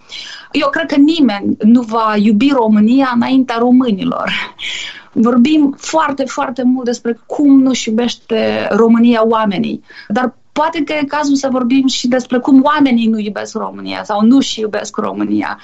Eu 0.52 0.68
cred 0.68 0.86
că 0.86 0.96
nimeni 0.96 1.56
nu 1.62 1.80
va 1.80 2.14
iubi 2.16 2.50
România 2.50 3.12
înaintea 3.14 3.56
românilor. 3.58 4.54
Vorbim 5.12 5.74
foarte, 5.78 6.24
foarte 6.24 6.62
mult 6.62 6.84
despre 6.84 7.18
cum 7.26 7.60
nu-și 7.60 7.88
iubește 7.88 8.68
România 8.70 9.26
oamenii, 9.26 9.82
dar 10.08 10.34
Poate 10.52 10.82
că 10.84 10.92
e 10.92 11.04
cazul 11.04 11.36
să 11.36 11.48
vorbim 11.50 11.86
și 11.86 12.08
despre 12.08 12.38
cum 12.38 12.62
oamenii 12.62 13.06
nu 13.06 13.18
iubesc 13.18 13.54
România 13.54 14.04
sau 14.04 14.20
nu 14.24 14.40
și 14.40 14.60
iubesc 14.60 14.96
România. 14.96 15.58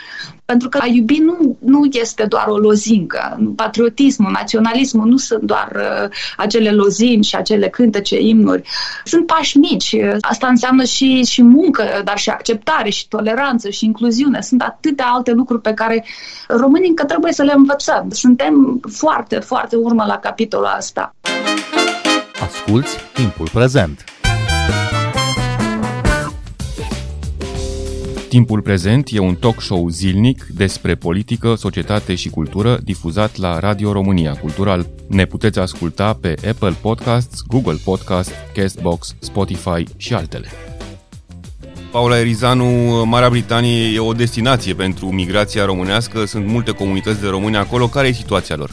Pentru 0.45 0.69
că 0.69 0.79
a 0.83 0.87
iubi 0.87 1.19
nu, 1.19 1.57
nu 1.61 1.89
este 1.93 2.25
doar 2.25 2.47
o 2.47 2.57
lozincă. 2.57 3.53
Patriotismul, 3.57 4.31
naționalismul 4.31 5.09
nu 5.09 5.17
sunt 5.17 5.43
doar 5.43 5.73
uh, 5.75 6.11
acele 6.37 6.71
lozini 6.71 7.25
și 7.25 7.37
acele 7.37 7.69
cântece, 7.69 8.21
imnuri. 8.21 8.63
Sunt 9.05 9.27
pași 9.27 9.59
mici. 9.59 9.97
Asta 10.21 10.47
înseamnă 10.47 10.85
și, 10.85 11.25
și 11.25 11.43
muncă, 11.43 11.85
dar 12.05 12.19
și 12.19 12.31
acceptare, 12.31 12.91
și 12.91 13.09
toleranță, 13.09 13.71
și 13.71 13.85
incluziune. 13.85 14.41
Sunt 14.41 14.63
atâtea 14.63 15.07
alte 15.07 15.33
lucruri 15.33 15.63
pe 15.63 15.75
care 15.75 16.05
românii 16.49 16.89
încă 16.89 17.05
trebuie 17.05 17.33
să 17.33 17.43
le 17.43 17.53
învățăm. 17.57 18.09
Suntem 18.11 18.81
foarte, 18.93 19.39
foarte 19.39 19.77
urmă 19.77 20.05
la 20.07 20.19
capitolul 20.19 20.75
ăsta. 20.79 21.15
Asculți 22.41 22.97
timpul 23.15 23.49
prezent! 23.53 24.18
Timpul 28.29 28.61
prezent 28.63 29.09
e 29.13 29.19
un 29.19 29.35
talk 29.35 29.61
show 29.61 29.89
zilnic 29.89 30.45
despre 30.57 30.95
politică, 30.95 31.55
societate 31.55 32.15
și 32.15 32.31
cultură 32.31 32.79
difuzat 32.85 33.37
la 33.37 33.59
Radio 33.59 33.93
România 33.93 34.33
Cultural. 34.41 34.87
Ne 35.09 35.25
puteți 35.25 35.59
asculta 35.59 36.19
pe 36.21 36.35
Apple 36.49 36.75
Podcasts, 36.83 37.43
Google 37.47 37.79
Podcasts, 37.85 38.33
Castbox, 38.55 39.15
Spotify 39.19 39.85
și 39.97 40.15
altele. 40.15 40.47
Paula 41.91 42.19
Erizanu, 42.19 42.65
Marea 43.05 43.29
Britanie 43.29 43.95
e 43.95 43.99
o 43.99 44.13
destinație 44.13 44.75
pentru 44.75 45.07
migrația 45.07 45.65
românească, 45.65 46.25
sunt 46.25 46.47
multe 46.47 46.73
comunități 46.73 47.21
de 47.21 47.29
români 47.29 47.57
acolo. 47.57 47.87
Care 47.87 48.07
e 48.07 48.13
situația 48.13 48.57
lor? 48.57 48.71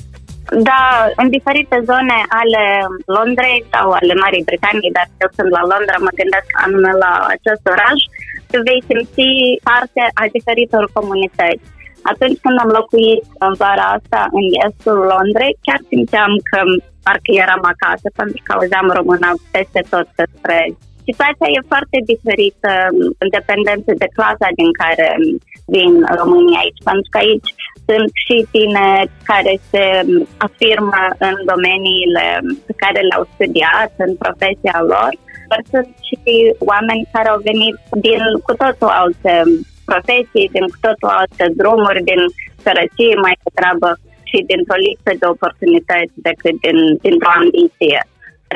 Da, 0.70 0.84
în 1.22 1.28
diferite 1.38 1.78
zone 1.92 2.18
ale 2.42 2.64
Londrei 3.18 3.58
sau 3.74 3.86
ale 4.00 4.14
Marii 4.24 4.48
Britanii, 4.50 4.96
dar 4.98 5.08
eu 5.24 5.30
sunt 5.38 5.50
la 5.58 5.64
Londra, 5.72 5.96
mă 6.06 6.12
gândesc 6.22 6.48
anume 6.66 6.92
la 7.04 7.14
acest 7.36 7.64
oraș, 7.74 8.00
vei 8.68 8.82
simți 8.90 9.28
parte 9.70 10.02
a 10.22 10.24
diferitor 10.36 10.84
comunități. 10.98 11.66
Atunci 12.12 12.38
când 12.44 12.58
am 12.64 12.72
locuit 12.80 13.24
în 13.46 13.54
vara 13.64 13.86
asta 13.98 14.22
în 14.40 14.46
estul 14.68 14.98
Londrei, 15.14 15.54
chiar 15.66 15.80
simțeam 15.92 16.32
că 16.50 16.60
parcă 17.06 17.32
eram 17.44 17.64
acasă, 17.74 18.08
pentru 18.20 18.40
că 18.44 18.50
auzeam 18.54 18.88
româna 19.00 19.32
peste 19.56 19.82
tot 19.94 20.08
pe 20.18 20.24
străzi. 20.36 20.84
Situația 21.08 21.50
e 21.56 21.72
foarte 21.74 21.98
diferită 22.12 22.72
în 23.24 23.30
dependență 23.38 23.92
de 24.02 24.08
clasa 24.18 24.50
din 24.60 24.72
care 24.82 25.08
vin 25.74 25.94
România 26.20 26.60
aici, 26.64 26.82
pentru 26.90 27.08
că 27.12 27.18
aici 27.24 27.50
sunt 27.88 28.10
și 28.24 28.38
tineri 28.56 29.12
care 29.32 29.54
se 29.72 29.84
afirmă 30.48 31.02
în 31.28 31.36
domeniile 31.52 32.26
pe 32.68 32.74
care 32.82 33.00
le-au 33.08 33.24
studiat, 33.34 33.92
în 34.06 34.12
profesia 34.24 34.78
lor, 34.94 35.12
dar 35.50 35.62
sunt 35.72 35.90
și 36.08 36.18
oameni 36.72 37.10
care 37.14 37.30
au 37.30 37.40
venit 37.50 37.78
din 38.08 38.24
cu 38.46 38.54
totul 38.64 38.92
alte 39.04 39.34
profesii, 39.90 40.52
din 40.56 40.66
cu 40.74 40.80
totul 40.88 41.12
alte 41.22 41.46
drumuri, 41.60 42.08
din 42.10 42.22
sărăcie 42.64 43.16
mai 43.25 43.36
degrabă 43.46 43.90
și 44.30 44.38
dintr-o 44.50 44.82
lipsă 44.86 45.12
de 45.22 45.28
oportunități 45.36 46.16
decât 46.28 46.56
din, 46.66 46.78
dintr-o 47.04 47.36
ambiție. 47.40 48.00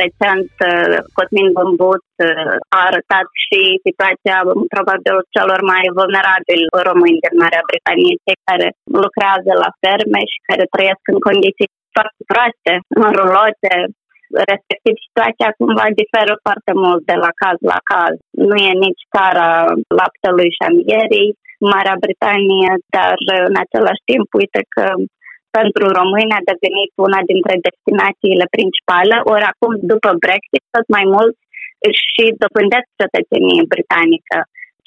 Recent, 0.03 0.51
uh, 0.69 0.97
Cosmin 1.15 1.49
Bămbut 1.55 2.07
uh, 2.27 2.53
a 2.77 2.79
arătat 2.89 3.27
și 3.45 3.59
situația 3.87 4.37
probabil 4.75 5.15
celor 5.35 5.59
mai 5.71 5.83
vulnerabili 5.99 6.65
români 6.89 7.23
din 7.23 7.35
Marea 7.41 7.67
Britanie, 7.69 8.21
cei 8.25 8.39
care 8.49 8.67
lucrează 9.03 9.51
la 9.63 9.69
ferme 9.83 10.21
și 10.31 10.39
care 10.49 10.73
trăiesc 10.73 11.03
în 11.13 11.19
condiții 11.27 11.69
foarte 11.95 12.21
proaste, 12.31 12.73
în 13.03 13.09
rulote, 13.19 13.73
respectiv 14.51 14.95
situația 15.07 15.49
cumva 15.59 15.85
diferă 16.01 16.33
foarte 16.45 16.73
mult 16.83 17.01
de 17.11 17.17
la 17.23 17.31
caz 17.41 17.57
la 17.73 17.79
caz. 17.91 18.15
Nu 18.47 18.55
e 18.69 18.83
nici 18.87 19.03
țara 19.15 19.49
laptelui 19.99 20.49
și 20.55 20.63
a 20.67 20.71
mierii, 20.81 21.29
Marea 21.73 21.97
Britanie, 22.05 22.71
dar 22.95 23.15
în 23.49 23.55
același 23.63 24.03
timp, 24.09 24.27
uite 24.41 24.61
că 24.75 24.85
pentru 25.57 25.85
români 25.99 26.37
a 26.37 26.47
devenit 26.51 26.91
una 27.07 27.21
dintre 27.31 27.55
destinațiile 27.67 28.45
principale, 28.55 29.15
ori 29.33 29.45
acum, 29.51 29.71
după 29.91 30.09
Brexit, 30.23 30.63
tot 30.75 30.85
mai 30.95 31.05
mult 31.15 31.35
și 32.03 32.23
dobândesc 32.41 32.87
cetățenie 33.01 33.71
britanică 33.73 34.37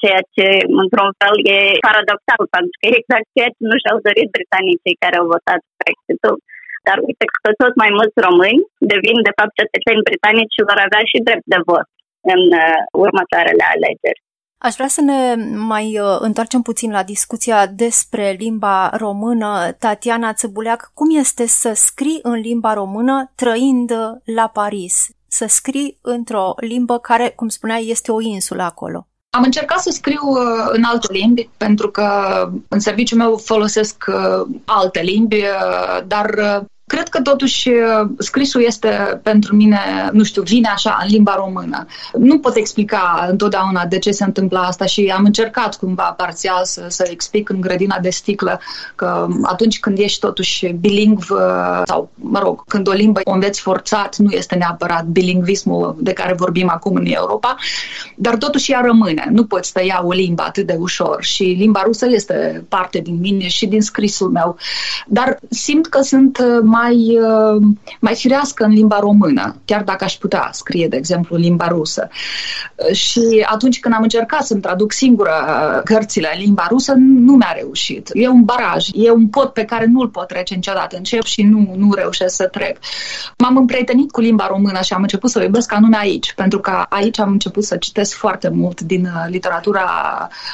ceea 0.03 0.23
ce, 0.35 0.47
într-un 0.83 1.11
fel, 1.21 1.35
e 1.55 1.57
paradoxal, 1.87 2.43
pentru 2.55 2.75
că 2.77 2.83
e 2.85 2.99
exact 3.01 3.27
ceea 3.35 3.51
ce 3.55 3.61
nu 3.69 3.75
și-au 3.81 3.97
dorit 4.07 4.29
britanicii 4.37 5.01
care 5.03 5.15
au 5.17 5.27
votat 5.35 5.61
Brexit-ul. 5.81 6.37
Dar 6.87 6.97
uite 7.07 7.25
că 7.43 7.49
tot 7.61 7.73
mai 7.81 7.91
mulți 7.97 8.17
români 8.27 8.61
devin, 8.93 9.17
de 9.27 9.35
fapt, 9.37 9.53
cetățeni 9.61 10.05
britanici 10.09 10.55
și 10.55 10.67
vor 10.69 10.79
avea 10.85 11.03
și 11.11 11.25
drept 11.27 11.47
de 11.53 11.59
vot 11.69 11.87
în 12.33 12.41
uh, 12.63 12.81
următoarele 13.05 13.65
alegeri. 13.75 14.21
Aș 14.67 14.73
vrea 14.79 14.91
să 14.97 15.01
ne 15.01 15.19
mai 15.73 15.87
uh, 15.99 16.17
întoarcem 16.27 16.61
puțin 16.61 16.91
la 16.91 17.03
discuția 17.13 17.59
despre 17.83 18.35
limba 18.43 18.89
română. 19.05 19.49
Tatiana 19.83 20.33
Țăbuleac, 20.33 20.91
cum 20.93 21.17
este 21.23 21.45
să 21.47 21.71
scrii 21.75 22.19
în 22.21 22.37
limba 22.49 22.73
română 22.73 23.31
trăind 23.35 23.91
la 24.37 24.47
Paris? 24.47 24.95
Să 25.27 25.45
scrii 25.47 25.97
într-o 26.01 26.53
limbă 26.57 26.99
care, 26.99 27.29
cum 27.29 27.47
spuneai, 27.47 27.87
este 27.87 28.11
o 28.11 28.21
insulă 28.21 28.63
acolo. 28.63 29.07
Am 29.29 29.43
încercat 29.43 29.79
să 29.79 29.89
scriu 29.89 30.21
uh, 30.23 30.39
în 30.71 30.83
alte 30.83 31.07
limbi, 31.11 31.49
pentru 31.57 31.91
că 31.91 32.07
în 32.67 32.79
serviciul 32.79 33.17
meu 33.17 33.37
folosesc 33.37 34.05
uh, 34.07 34.55
alte 34.65 35.01
limbi, 35.01 35.35
uh, 35.35 36.03
dar 36.07 36.29
Cred 36.93 37.09
că 37.09 37.21
totuși 37.21 37.69
uh, 37.69 38.09
scrisul 38.17 38.63
este 38.63 39.19
pentru 39.23 39.55
mine, 39.55 39.79
nu 40.11 40.23
știu, 40.23 40.41
vine 40.41 40.69
așa 40.73 40.97
în 41.01 41.07
limba 41.09 41.35
română. 41.35 41.85
Nu 42.17 42.39
pot 42.39 42.55
explica 42.55 43.27
întotdeauna 43.29 43.85
de 43.85 43.97
ce 43.97 44.11
se 44.11 44.23
întâmplă 44.23 44.59
asta 44.59 44.85
și 44.85 45.13
am 45.15 45.23
încercat 45.25 45.77
cumva 45.77 46.03
parțial 46.03 46.65
să, 46.65 46.85
să 46.87 47.07
explic 47.11 47.49
în 47.49 47.61
grădina 47.61 47.97
de 48.01 48.09
sticlă 48.09 48.59
că 48.95 49.27
atunci 49.43 49.79
când 49.79 49.97
ești 49.97 50.19
totuși 50.19 50.67
bilingv 50.67 51.31
uh, 51.31 51.81
sau, 51.85 52.09
mă 52.15 52.39
rog, 52.39 52.63
când 52.67 52.87
o 52.87 52.91
limbă 52.91 53.19
o 53.23 53.31
înveți 53.31 53.61
forțat, 53.61 54.17
nu 54.17 54.31
este 54.31 54.55
neapărat 54.55 55.05
bilingvismul 55.05 55.95
de 55.99 56.13
care 56.13 56.33
vorbim 56.33 56.69
acum 56.69 56.95
în 56.95 57.05
Europa, 57.05 57.55
dar 58.15 58.35
totuși 58.35 58.71
ea 58.71 58.81
rămâne. 58.85 59.27
Nu 59.31 59.45
poți 59.45 59.71
tăia 59.71 60.01
o 60.05 60.11
limbă 60.11 60.43
atât 60.43 60.65
de 60.65 60.75
ușor 60.79 61.23
și 61.23 61.43
limba 61.43 61.81
rusă 61.85 62.05
este 62.09 62.65
parte 62.69 62.99
din 62.99 63.19
mine 63.19 63.47
și 63.47 63.65
din 63.65 63.81
scrisul 63.81 64.29
meu. 64.29 64.57
Dar 65.07 65.39
simt 65.49 65.87
că 65.87 66.01
sunt 66.01 66.61
mai 66.61 66.82
mai, 66.83 67.19
uh, 67.19 67.61
mai 67.99 68.15
firească 68.15 68.63
în 68.63 68.71
limba 68.71 68.99
română, 68.99 69.55
chiar 69.65 69.83
dacă 69.83 70.03
aș 70.03 70.13
putea 70.13 70.49
scrie, 70.51 70.87
de 70.87 70.97
exemplu, 70.97 71.35
în 71.35 71.41
limba 71.41 71.67
rusă. 71.67 72.07
Uh, 72.75 72.95
și 72.95 73.45
atunci 73.49 73.79
când 73.79 73.93
am 73.93 74.01
încercat 74.01 74.45
să-mi 74.45 74.61
traduc 74.61 74.91
singură 74.91 75.31
uh, 75.31 75.81
cărțile 75.83 76.29
în 76.33 76.41
limba 76.41 76.67
rusă, 76.69 76.93
nu 76.97 77.33
mi-a 77.33 77.53
reușit. 77.55 78.09
E 78.13 78.27
un 78.27 78.43
baraj, 78.43 78.87
e 78.93 79.11
un 79.11 79.27
pod 79.27 79.47
pe 79.47 79.65
care 79.65 79.85
nu-l 79.85 80.07
pot 80.07 80.27
trece 80.27 80.55
niciodată. 80.55 80.97
Încep 80.97 81.23
și 81.23 81.41
nu, 81.41 81.73
nu 81.77 81.93
reușesc 81.93 82.35
să 82.35 82.47
trec. 82.47 82.77
M-am 83.37 83.57
împrietenit 83.57 84.11
cu 84.11 84.21
limba 84.21 84.47
română 84.47 84.81
și 84.81 84.93
am 84.93 85.01
început 85.01 85.29
să 85.29 85.39
o 85.39 85.43
iubesc 85.43 85.73
anume 85.73 85.97
aici, 85.97 86.33
pentru 86.33 86.59
că 86.59 86.85
aici 86.89 87.19
am 87.19 87.31
început 87.31 87.63
să 87.63 87.75
citesc 87.75 88.15
foarte 88.15 88.49
mult 88.49 88.81
din 88.81 89.09
literatura 89.27 89.87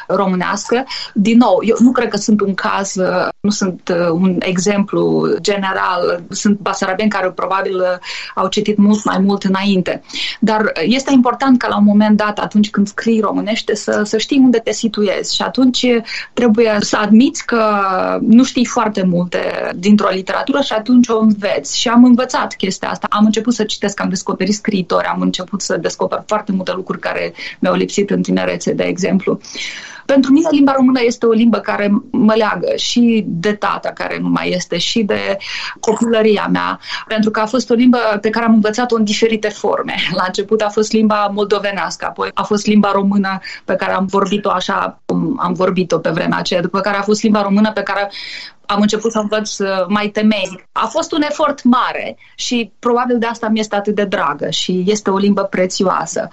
românească. 0.07 0.83
Din 1.13 1.37
nou, 1.37 1.59
eu 1.61 1.75
nu 1.79 1.91
cred 1.91 2.09
că 2.09 2.17
sunt 2.17 2.41
un 2.41 2.53
caz, 2.53 2.95
nu 3.39 3.49
sunt 3.49 3.93
un 4.11 4.35
exemplu 4.39 5.29
general 5.41 6.18
sunt 6.29 6.59
basarabeni 6.59 7.09
care 7.09 7.31
probabil 7.31 7.83
au 8.35 8.47
citit 8.47 8.77
mult 8.77 9.03
mai 9.03 9.17
mult 9.19 9.43
înainte. 9.43 10.01
Dar 10.39 10.71
este 10.81 11.11
important 11.13 11.59
ca 11.59 11.67
la 11.67 11.77
un 11.77 11.83
moment 11.83 12.17
dat, 12.17 12.39
atunci 12.39 12.69
când 12.69 12.87
scrii 12.87 13.19
românește, 13.19 13.75
să, 13.75 14.01
să 14.05 14.17
știi 14.17 14.37
unde 14.37 14.57
te 14.57 14.71
situezi 14.71 15.35
și 15.35 15.41
atunci 15.41 15.85
trebuie 16.33 16.77
să 16.79 16.97
admiți 16.97 17.45
că 17.45 17.63
nu 18.21 18.43
știi 18.43 18.65
foarte 18.65 19.03
multe 19.03 19.71
dintr-o 19.75 20.09
literatură 20.09 20.61
și 20.61 20.73
atunci 20.73 21.07
o 21.07 21.19
înveți. 21.19 21.79
Și 21.79 21.87
am 21.87 22.03
învățat 22.03 22.55
chestia 22.55 22.89
asta. 22.89 23.07
Am 23.09 23.25
început 23.25 23.53
să 23.53 23.63
citesc, 23.63 24.01
am 24.01 24.09
descoperit 24.09 24.53
scriitori, 24.53 25.05
am 25.05 25.21
început 25.21 25.61
să 25.61 25.77
descoper 25.77 26.23
foarte 26.25 26.51
multe 26.51 26.71
lucruri 26.71 26.99
care 26.99 27.33
mi-au 27.59 27.75
lipsit 27.75 28.09
în 28.09 28.21
tinerețe, 28.21 28.73
de 28.73 28.83
exemplu. 28.83 29.39
Pentru 30.13 30.31
mine 30.31 30.47
limba 30.51 30.71
română 30.71 30.99
este 31.03 31.25
o 31.25 31.31
limbă 31.31 31.57
care 31.57 31.91
mă 32.11 32.33
leagă 32.35 32.75
și 32.75 33.23
de 33.27 33.53
tata 33.53 33.89
care 33.89 34.17
nu 34.21 34.29
mai 34.29 34.49
este 34.49 34.77
și 34.77 35.03
de 35.03 35.37
copilăria 35.79 36.47
mea, 36.51 36.79
pentru 37.07 37.31
că 37.31 37.39
a 37.39 37.45
fost 37.45 37.69
o 37.69 37.73
limbă 37.73 37.97
pe 38.21 38.29
care 38.29 38.45
am 38.45 38.53
învățat-o 38.53 38.95
în 38.95 39.03
diferite 39.03 39.49
forme. 39.49 39.95
La 40.13 40.23
început 40.27 40.61
a 40.61 40.69
fost 40.69 40.91
limba 40.91 41.31
moldovenească, 41.33 42.05
apoi 42.05 42.29
a 42.33 42.43
fost 42.43 42.65
limba 42.65 42.91
română 42.91 43.39
pe 43.65 43.75
care 43.75 43.91
am 43.91 44.05
vorbit-o 44.05 44.49
așa 44.49 45.01
cum 45.05 45.39
am 45.41 45.53
vorbit-o 45.53 45.97
pe 45.97 46.09
vremea 46.09 46.37
aceea, 46.37 46.61
după 46.61 46.79
care 46.79 46.97
a 46.97 47.01
fost 47.01 47.21
limba 47.21 47.41
română 47.41 47.71
pe 47.71 47.81
care 47.81 48.11
am 48.69 48.81
început 48.81 49.11
să 49.11 49.19
învăț 49.19 49.57
uh, 49.57 49.67
mai 49.87 50.07
temei. 50.07 50.65
A 50.71 50.85
fost 50.85 51.11
un 51.11 51.21
efort 51.21 51.63
mare 51.63 52.17
și 52.35 52.71
probabil 52.79 53.17
de 53.17 53.25
asta 53.25 53.47
mi 53.47 53.59
este 53.59 53.75
atât 53.75 53.95
de 53.95 54.03
dragă 54.03 54.49
și 54.49 54.83
este 54.87 55.09
o 55.09 55.17
limbă 55.17 55.43
prețioasă. 55.43 56.27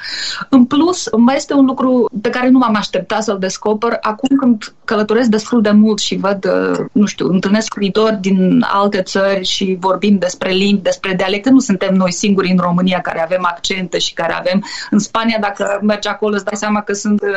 În 0.49 0.65
plus, 0.65 1.09
mai 1.17 1.37
este 1.37 1.55
un 1.55 1.65
lucru 1.65 2.09
pe 2.21 2.31
care 2.31 2.49
nu 2.49 2.59
m-am 2.59 2.75
așteptat 2.75 3.23
să-l 3.23 3.39
descoper 3.39 3.99
acum 4.01 4.37
când 4.37 4.75
călătoresc 4.85 5.29
destul 5.29 5.63
de 5.63 5.71
mult 5.71 5.99
și 5.99 6.17
văd, 6.17 6.45
uh, 6.45 6.79
nu 6.93 7.07
știu, 7.07 7.27
întâlnesc 7.29 7.67
scriitori 7.67 8.21
din 8.21 8.65
alte 8.73 9.03
țări 9.03 9.45
și 9.45 9.77
vorbim 9.81 10.19
despre 10.19 10.51
limbi, 10.51 10.83
despre 10.83 11.15
dialecte. 11.15 11.51
Nu 11.51 11.59
suntem 11.59 11.95
noi 11.95 12.13
singuri 12.13 12.51
în 12.51 12.59
România 12.59 13.01
care 13.01 13.23
avem 13.23 13.45
accente 13.45 13.99
și 13.99 14.13
care 14.13 14.33
avem. 14.33 14.65
În 14.91 14.99
Spania, 14.99 15.39
dacă 15.41 15.79
mergi 15.83 16.09
acolo, 16.09 16.35
îți 16.35 16.45
dai 16.45 16.57
seama 16.57 16.83
că 16.83 16.93
sunt 16.93 17.23
uh, 17.23 17.29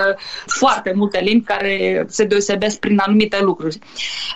foarte 0.45 0.93
multe 0.95 1.19
limbi 1.19 1.45
care 1.45 2.05
se 2.07 2.23
deosebesc 2.23 2.79
prin 2.79 3.01
anumite 3.05 3.41
lucruri. 3.41 3.79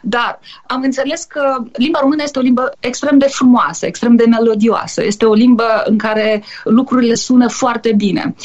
Dar 0.02 0.40
am 0.68 0.82
înțeles 0.82 1.24
că 1.24 1.64
limba 1.74 2.00
română 2.02 2.24
este 2.24 2.40
o 2.40 2.42
limbă 2.42 2.72
extrem 2.80 3.18
de 3.18 3.26
frumoasă, 3.26 3.86
extrem 3.86 4.16
de 4.16 4.26
melodioasă. 4.30 5.04
Este 5.04 5.26
o 5.26 5.34
limbă 5.34 5.84
în 5.86 5.98
care 5.98 6.44
lucrurile 6.64 7.14
sună 7.14 7.48
foarte 7.48 7.94
bine. 7.94 8.36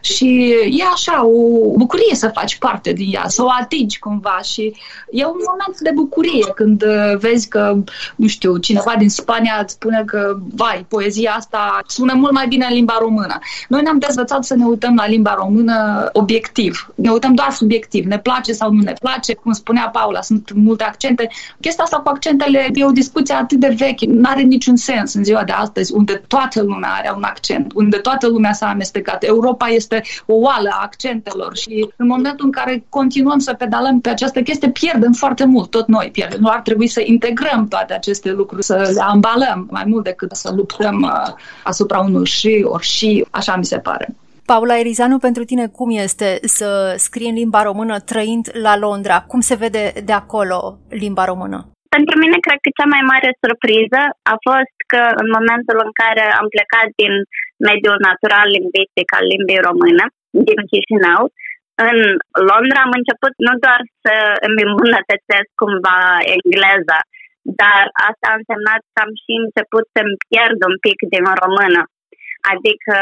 Și 0.00 0.54
e 0.70 0.84
așa, 0.92 1.26
o 1.26 1.76
bucurie 1.76 2.14
să 2.14 2.30
faci 2.34 2.58
parte 2.58 2.92
din 2.92 3.14
ea, 3.14 3.24
să 3.26 3.42
o 3.42 3.48
atingi 3.60 3.98
cumva 3.98 4.38
și 4.42 4.74
e 5.10 5.24
un 5.24 5.40
moment 5.48 5.80
de 5.80 5.90
bucurie 5.94 6.46
când 6.54 6.82
uh, 6.82 7.18
vezi 7.18 7.48
că, 7.48 7.76
nu 8.16 8.26
știu, 8.26 8.56
cineva 8.56 8.94
din 8.98 9.10
Spania 9.10 9.58
îți 9.62 9.72
spune 9.72 10.02
că, 10.06 10.36
vai, 10.54 10.86
poezia 10.88 11.32
asta 11.36 11.80
sună 11.86 12.12
mult 12.14 12.32
mai 12.32 12.46
bine 12.46 12.66
în 12.68 12.74
limba 12.74 12.96
română. 13.00 13.38
Noi 13.68 13.82
ne-am 13.82 13.98
dezvățat 13.98 14.44
să 14.44 14.54
ne 14.54 14.64
uităm 14.64 14.94
la 14.94 15.06
limba 15.06 15.34
română 15.34 16.08
obiectiv. 16.12 16.92
Ne 16.94 17.10
uităm 17.10 17.34
doar 17.34 17.50
subiectiv. 17.50 18.04
Ne 18.04 18.18
place 18.18 18.52
sau 18.52 18.72
nu 18.72 18.82
ne 18.82 18.92
place, 19.00 19.34
cum 19.34 19.52
spunea 19.52 19.88
Paula, 19.92 20.20
sunt 20.22 20.52
multe 20.54 20.84
accente 20.84 21.28
chestia 21.60 21.84
asta 21.84 21.96
cu 21.96 22.08
accentele 22.08 22.68
e 22.74 22.84
o 22.84 22.90
discuție 22.90 23.34
atât 23.34 23.58
de 23.58 23.74
veche, 23.78 24.06
nu 24.06 24.28
are 24.28 24.42
niciun 24.42 24.76
sens 24.76 25.14
în 25.14 25.24
ziua 25.24 25.44
de 25.44 25.52
astăzi, 25.52 25.92
unde 25.92 26.22
toată 26.26 26.62
lumea 26.62 26.90
are 26.90 27.12
un 27.16 27.22
accent, 27.22 27.72
unde 27.74 27.96
toată 27.96 28.26
lumea 28.26 28.52
s-a 28.52 28.68
amestecat. 28.68 29.24
Europa 29.24 29.66
este 29.66 30.02
o 30.26 30.34
oală 30.34 30.68
a 30.72 30.82
accentelor 30.82 31.56
și 31.56 31.88
în 31.96 32.06
momentul 32.06 32.44
în 32.44 32.52
care 32.52 32.84
continuăm 32.88 33.38
să 33.38 33.52
pedalăm 33.54 34.00
pe 34.00 34.08
această 34.08 34.42
chestie, 34.42 34.70
pierdem 34.70 35.12
foarte 35.12 35.44
mult, 35.44 35.70
tot 35.70 35.86
noi 35.86 36.08
pierdem. 36.12 36.40
Nu 36.40 36.48
ar 36.48 36.60
trebui 36.60 36.86
să 36.86 37.02
integrăm 37.04 37.68
toate 37.68 37.94
aceste 37.94 38.32
lucruri, 38.32 38.64
să 38.64 38.90
le 38.94 39.02
ambalăm 39.02 39.68
mai 39.70 39.84
mult 39.86 40.04
decât 40.04 40.34
să 40.34 40.52
luptăm 40.56 41.02
uh, 41.02 41.34
asupra 41.64 41.98
unui 41.98 42.26
și, 42.26 42.64
ori 42.68 42.84
și, 42.84 43.26
așa 43.30 43.56
mi 43.56 43.64
se 43.64 43.78
pare. 43.78 44.14
Paula 44.52 44.74
Erizanu, 44.82 45.16
pentru 45.26 45.42
tine 45.50 45.66
cum 45.78 45.88
este 46.06 46.28
să 46.58 46.68
scrii 47.06 47.30
în 47.32 47.38
limba 47.42 47.62
română 47.70 47.94
trăind 48.10 48.44
la 48.66 48.74
Londra? 48.84 49.16
Cum 49.30 49.40
se 49.48 49.60
vede 49.62 49.84
de 50.08 50.14
acolo 50.22 50.58
limba 51.02 51.24
română? 51.32 51.58
Pentru 51.96 52.14
mine, 52.22 52.36
cred 52.46 52.58
că 52.62 52.70
cea 52.78 52.88
mai 52.94 53.02
mare 53.12 53.30
surpriză 53.42 54.00
a 54.32 54.36
fost 54.48 54.76
că 54.92 55.02
în 55.22 55.28
momentul 55.36 55.78
în 55.86 55.92
care 56.02 56.24
am 56.40 56.46
plecat 56.54 56.88
din 57.00 57.14
mediul 57.68 57.98
natural 58.08 58.48
lingvistic 58.56 59.08
al 59.18 59.24
limbii 59.32 59.66
române, 59.68 60.04
din 60.46 60.60
Chișinău, 60.70 61.22
în 61.88 61.98
Londra 62.50 62.78
am 62.84 62.94
început 63.00 63.32
nu 63.46 63.52
doar 63.64 63.80
să 64.04 64.14
îmi 64.46 64.64
îmbunătățesc 64.68 65.48
cumva 65.62 66.00
engleza, 66.36 66.98
dar 67.60 67.82
asta 68.08 68.26
a 68.28 68.38
însemnat 68.40 68.80
că 68.92 68.98
am 69.04 69.12
și 69.22 69.32
început 69.44 69.84
să-mi 69.94 70.18
pierd 70.30 70.58
un 70.70 70.76
pic 70.86 70.98
din 71.12 71.24
română. 71.42 71.80
Adică 72.52 72.94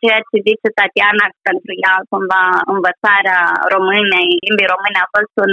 ceea 0.00 0.20
ce 0.28 0.36
zice 0.48 0.68
Tatiana 0.80 1.26
pentru 1.48 1.72
ea 1.84 1.96
cumva 2.12 2.44
învățarea 2.74 3.42
românei, 3.74 4.28
limbii 4.44 4.72
române 4.74 4.98
a 5.00 5.12
fost 5.16 5.34
un 5.44 5.52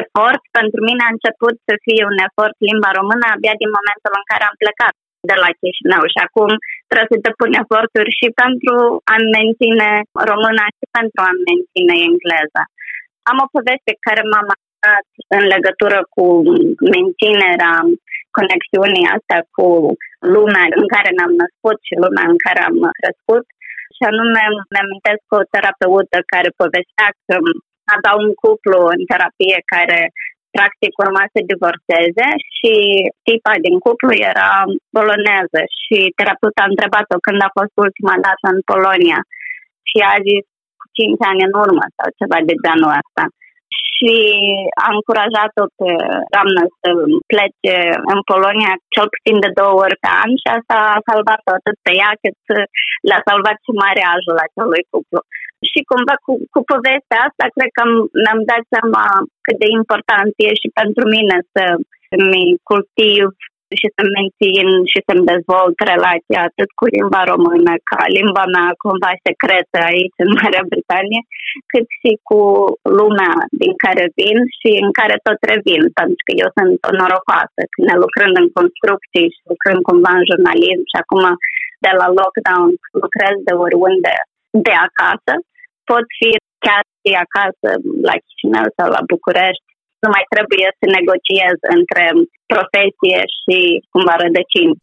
efort. 0.00 0.42
Pentru 0.58 0.80
mine 0.88 1.02
a 1.04 1.14
început 1.16 1.54
să 1.68 1.74
fie 1.86 2.02
un 2.10 2.18
efort 2.26 2.56
limba 2.68 2.90
română 3.00 3.24
abia 3.28 3.54
din 3.62 3.70
momentul 3.78 4.12
în 4.18 4.26
care 4.30 4.44
am 4.46 4.56
plecat 4.64 4.94
de 5.28 5.36
la 5.42 5.50
Chișinău 5.58 6.04
și 6.12 6.20
acum 6.26 6.50
trebuie 6.90 7.12
să 7.12 7.24
depun 7.26 7.50
eforturi 7.62 8.12
și 8.18 8.26
pentru 8.42 8.74
a 9.14 9.16
menține 9.36 9.90
româna 10.30 10.66
și 10.76 10.84
pentru 10.96 11.20
a 11.28 11.32
menține 11.48 11.94
engleza. 12.10 12.62
Am 13.30 13.36
o 13.44 13.52
poveste 13.56 13.92
care 14.06 14.22
m-a 14.30 14.42
marcat 14.50 15.06
în 15.36 15.44
legătură 15.54 15.98
cu 16.14 16.24
menținerea 16.94 17.74
conexiunii 18.38 19.10
asta 19.16 19.36
cu 19.56 19.66
lumea 20.36 20.64
în 20.80 20.86
care 20.94 21.10
ne-am 21.12 21.34
născut 21.42 21.78
și 21.88 22.02
lumea 22.04 22.26
în 22.32 22.38
care 22.46 22.60
am 22.68 22.76
crescut. 23.00 23.44
Și 23.96 24.02
anume, 24.10 24.42
mi-amintesc 24.72 25.24
o 25.38 25.48
terapeută 25.54 26.16
care 26.32 26.48
povestea 26.62 27.08
că 27.26 27.34
avea 27.96 28.14
un 28.22 28.30
cuplu 28.42 28.78
în 28.94 29.00
terapie 29.12 29.58
care 29.74 30.00
practic 30.56 30.92
urma 31.04 31.24
să 31.32 31.48
divorțeze 31.52 32.28
și 32.54 32.72
tipa 33.26 33.54
din 33.66 33.76
cuplu 33.84 34.12
era 34.32 34.50
poloneză 34.96 35.60
și 35.80 35.96
terapeuta 36.18 36.60
a 36.64 36.70
întrebat-o 36.72 37.16
când 37.26 37.40
a 37.46 37.50
fost 37.58 37.74
ultima 37.86 38.16
dată 38.26 38.44
în 38.54 38.60
Polonia 38.70 39.20
și 39.90 39.98
a 40.12 40.16
zis 40.28 40.44
cu 40.78 40.86
5 40.96 41.28
ani 41.30 41.46
în 41.48 41.54
urmă 41.64 41.84
sau 41.96 42.08
ceva 42.20 42.38
de 42.48 42.54
genul 42.64 42.92
ăsta 43.00 43.24
și 44.00 44.14
a 44.86 44.88
încurajat-o 44.96 45.64
pe 45.78 45.90
doamnă 46.34 46.62
să 46.80 46.90
plece 47.32 47.76
în 48.12 48.20
Polonia 48.30 48.72
cel 48.94 49.06
puțin 49.14 49.36
de 49.44 49.50
două 49.60 49.74
ori 49.84 49.96
pe 50.02 50.10
an 50.22 50.30
și 50.42 50.48
asta 50.58 50.76
a 50.94 51.04
salvat-o 51.08 51.50
atât 51.58 51.76
pe 51.86 51.92
ea 52.00 52.12
cât 52.22 52.40
l-a 53.08 53.20
salvat 53.28 53.56
și 53.64 53.80
mariajul 53.84 54.36
acelui 54.46 54.84
cuplu. 54.92 55.20
Și 55.70 55.78
cumva 55.90 56.16
cu, 56.24 56.32
cu 56.54 56.60
povestea 56.72 57.20
asta 57.28 57.44
cred 57.56 57.70
că 57.76 57.82
ne-am 58.24 58.40
dat 58.50 58.62
seama 58.72 59.04
cât 59.44 59.56
de 59.62 59.68
important 59.80 60.32
e 60.46 60.60
și 60.62 60.68
pentru 60.80 61.04
mine 61.14 61.36
să 61.54 61.64
mi 62.30 62.44
cultiv 62.70 63.24
și 63.78 63.86
să 63.96 64.02
mențin 64.16 64.68
și 64.90 64.98
să-mi 65.06 65.28
dezvolt 65.32 65.76
relația 65.92 66.40
atât 66.48 66.70
cu 66.78 66.84
limba 66.96 67.22
română, 67.32 67.72
ca 67.90 68.02
limba 68.18 68.44
mea 68.54 68.68
cumva 68.82 69.12
secretă 69.26 69.78
aici 69.90 70.18
în 70.24 70.30
Marea 70.38 70.64
Britanie, 70.70 71.20
cât 71.70 71.86
și 71.98 72.10
cu 72.28 72.40
lumea 72.98 73.34
din 73.62 73.72
care 73.84 74.04
vin 74.18 74.38
și 74.58 74.70
în 74.84 74.90
care 74.98 75.16
tot 75.26 75.38
revin, 75.52 75.82
pentru 75.98 76.20
că 76.24 76.32
eu 76.42 76.48
sunt 76.56 76.78
o 76.88 76.90
norocoasă, 77.00 77.60
când 77.72 77.84
ne 77.88 77.96
lucrând 78.04 78.34
în 78.42 78.48
construcții 78.58 79.32
și 79.34 79.40
lucrând 79.52 79.80
cumva 79.88 80.12
în 80.18 80.24
jurnalism 80.30 80.84
și 80.90 80.96
acum 81.02 81.24
de 81.84 81.92
la 82.00 82.08
lockdown 82.18 82.70
lucrez 83.02 83.36
de 83.48 83.54
oriunde 83.64 84.14
de 84.66 84.74
acasă, 84.86 85.32
pot 85.90 86.06
fi 86.18 86.30
chiar 86.64 86.82
și 87.00 87.10
acasă 87.24 87.68
la 88.08 88.14
Chișinău 88.24 88.66
sau 88.76 88.86
la 88.96 89.02
București 89.12 89.69
nu 90.04 90.08
mai 90.14 90.24
trebuie 90.34 90.66
să 90.78 90.84
negociez 90.98 91.56
între 91.78 92.04
profesie 92.52 93.20
și 93.38 93.56
cumva 93.92 94.14
rădăcini. 94.22 94.76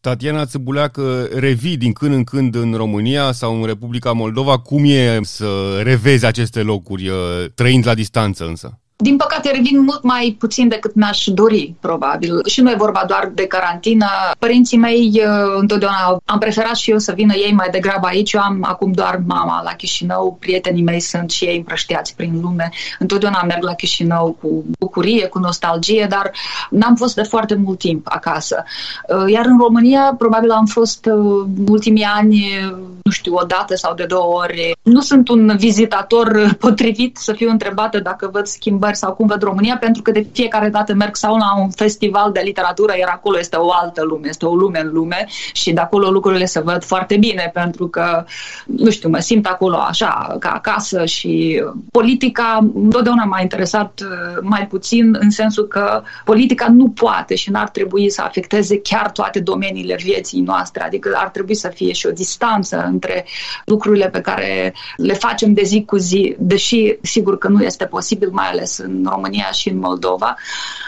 Tatiana 0.00 0.44
Țăbuleacă, 0.44 1.28
revii 1.46 1.76
din 1.76 1.92
când 1.92 2.14
în 2.14 2.24
când 2.24 2.54
în 2.54 2.74
România 2.74 3.32
sau 3.32 3.60
în 3.60 3.66
Republica 3.66 4.12
Moldova. 4.12 4.58
Cum 4.58 4.82
e 4.84 5.18
să 5.22 5.80
revezi 5.82 6.26
aceste 6.26 6.62
locuri, 6.62 7.08
uh, 7.08 7.44
trăind 7.54 7.86
la 7.86 7.94
distanță 7.94 8.44
însă? 8.44 8.79
Din 9.02 9.16
păcate, 9.16 9.50
revin 9.50 9.80
mult 9.80 10.02
mai 10.02 10.36
puțin 10.38 10.68
decât 10.68 10.94
mi-aș 10.94 11.24
dori, 11.26 11.74
probabil. 11.80 12.40
Și 12.46 12.60
nu 12.60 12.70
e 12.70 12.74
vorba 12.78 13.04
doar 13.06 13.30
de 13.34 13.46
carantină. 13.46 14.06
Părinții 14.38 14.78
mei 14.78 15.22
uh, 15.24 15.54
întotdeauna 15.58 16.20
am 16.24 16.38
preferat 16.38 16.74
și 16.76 16.90
eu 16.90 16.98
să 16.98 17.12
vină 17.12 17.34
ei 17.34 17.52
mai 17.52 17.68
degrabă 17.70 18.06
aici. 18.06 18.32
Eu 18.32 18.40
am 18.40 18.58
acum 18.62 18.92
doar 18.92 19.22
mama 19.26 19.62
la 19.62 19.70
Chișinău, 19.72 20.36
prietenii 20.40 20.82
mei 20.82 21.00
sunt 21.00 21.30
și 21.30 21.44
ei 21.44 21.56
împrăștiați 21.56 22.16
prin 22.16 22.40
lume. 22.42 22.70
Întotdeauna 22.98 23.42
merg 23.42 23.62
la 23.62 23.74
Chișinău 23.74 24.36
cu 24.40 24.64
bucurie, 24.78 25.26
cu 25.26 25.38
nostalgie, 25.38 26.06
dar 26.08 26.30
n-am 26.70 26.94
fost 26.94 27.14
de 27.14 27.22
foarte 27.22 27.54
mult 27.54 27.78
timp 27.78 28.06
acasă. 28.10 28.64
Uh, 29.08 29.32
iar 29.32 29.46
în 29.46 29.58
România, 29.58 30.14
probabil 30.18 30.50
am 30.50 30.66
fost 30.66 31.06
uh, 31.06 31.46
ultimii 31.68 32.04
ani 32.04 32.44
nu 33.10 33.10
știu, 33.10 33.34
o 33.34 33.44
dată 33.44 33.76
sau 33.76 33.94
de 33.94 34.04
două 34.04 34.34
ori. 34.34 34.76
Nu 34.82 35.00
sunt 35.00 35.28
un 35.28 35.56
vizitator 35.56 36.54
potrivit 36.58 37.16
să 37.16 37.32
fiu 37.32 37.50
întrebată 37.50 37.98
dacă 37.98 38.30
văd 38.32 38.46
schimbări 38.46 38.89
sau 38.94 39.12
cum 39.12 39.26
văd 39.26 39.42
România, 39.42 39.76
pentru 39.76 40.02
că 40.02 40.10
de 40.10 40.26
fiecare 40.32 40.68
dată 40.68 40.94
merg 40.94 41.16
sau 41.16 41.36
la 41.36 41.60
un 41.60 41.70
festival 41.70 42.32
de 42.32 42.40
literatură, 42.44 42.92
iar 42.98 43.08
acolo 43.12 43.38
este 43.38 43.56
o 43.56 43.72
altă 43.72 44.02
lume, 44.04 44.28
este 44.28 44.46
o 44.46 44.54
lume 44.54 44.80
în 44.80 44.90
lume 44.92 45.26
și 45.52 45.72
de 45.72 45.80
acolo 45.80 46.10
lucrurile 46.10 46.44
se 46.44 46.60
văd 46.60 46.84
foarte 46.84 47.16
bine, 47.16 47.50
pentru 47.52 47.88
că, 47.88 48.24
nu 48.66 48.90
știu, 48.90 49.08
mă 49.08 49.18
simt 49.18 49.46
acolo 49.46 49.76
așa, 49.76 50.36
ca 50.38 50.50
acasă 50.50 51.04
și 51.04 51.62
politica 51.90 52.70
întotdeauna 52.74 53.24
m-a 53.24 53.40
interesat 53.40 54.00
uh, 54.02 54.38
mai 54.42 54.66
puțin 54.66 55.16
în 55.20 55.30
sensul 55.30 55.66
că 55.66 56.02
politica 56.24 56.68
nu 56.68 56.88
poate 56.88 57.34
și 57.34 57.50
n-ar 57.50 57.68
trebui 57.68 58.10
să 58.10 58.22
afecteze 58.22 58.80
chiar 58.80 59.10
toate 59.10 59.40
domeniile 59.40 59.96
vieții 60.02 60.40
noastre, 60.40 60.82
adică 60.82 61.12
ar 61.14 61.28
trebui 61.28 61.54
să 61.54 61.68
fie 61.68 61.92
și 61.92 62.06
o 62.06 62.10
distanță 62.10 62.84
între 62.86 63.24
lucrurile 63.64 64.08
pe 64.08 64.20
care 64.20 64.74
le 64.96 65.12
facem 65.12 65.52
de 65.52 65.62
zi 65.62 65.84
cu 65.84 65.96
zi, 65.96 66.36
deși 66.38 66.96
sigur 67.02 67.38
că 67.38 67.48
nu 67.48 67.62
este 67.62 67.84
posibil, 67.84 68.28
mai 68.32 68.46
ales 68.46 68.79
în 68.84 69.06
România 69.10 69.50
și 69.52 69.68
în 69.68 69.78
Moldova. 69.78 70.36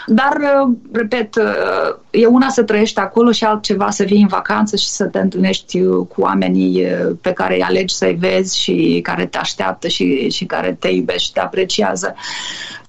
Dar, 0.05 0.37
uh, 0.39 0.75
repet, 0.91 1.35
uh, 1.35 1.95
e 2.09 2.25
una 2.25 2.49
să 2.49 2.63
trăiești 2.63 2.99
acolo 2.99 3.31
și 3.31 3.43
altceva 3.43 3.89
să 3.89 4.03
vii 4.03 4.21
în 4.21 4.27
vacanță 4.27 4.75
și 4.75 4.87
să 4.87 5.05
te 5.05 5.19
întâlnești 5.19 5.83
cu 5.83 6.21
oamenii 6.21 6.87
pe 7.21 7.31
care 7.31 7.55
îi 7.55 7.61
alegi 7.61 7.95
să-i 7.95 8.15
vezi 8.15 8.59
și 8.59 8.99
care 9.03 9.25
te 9.25 9.37
așteaptă 9.37 9.87
și, 9.87 10.29
și 10.29 10.45
care 10.45 10.77
te 10.79 10.87
iubește 10.87 11.21
și 11.23 11.31
te 11.31 11.39
apreciază. 11.39 12.15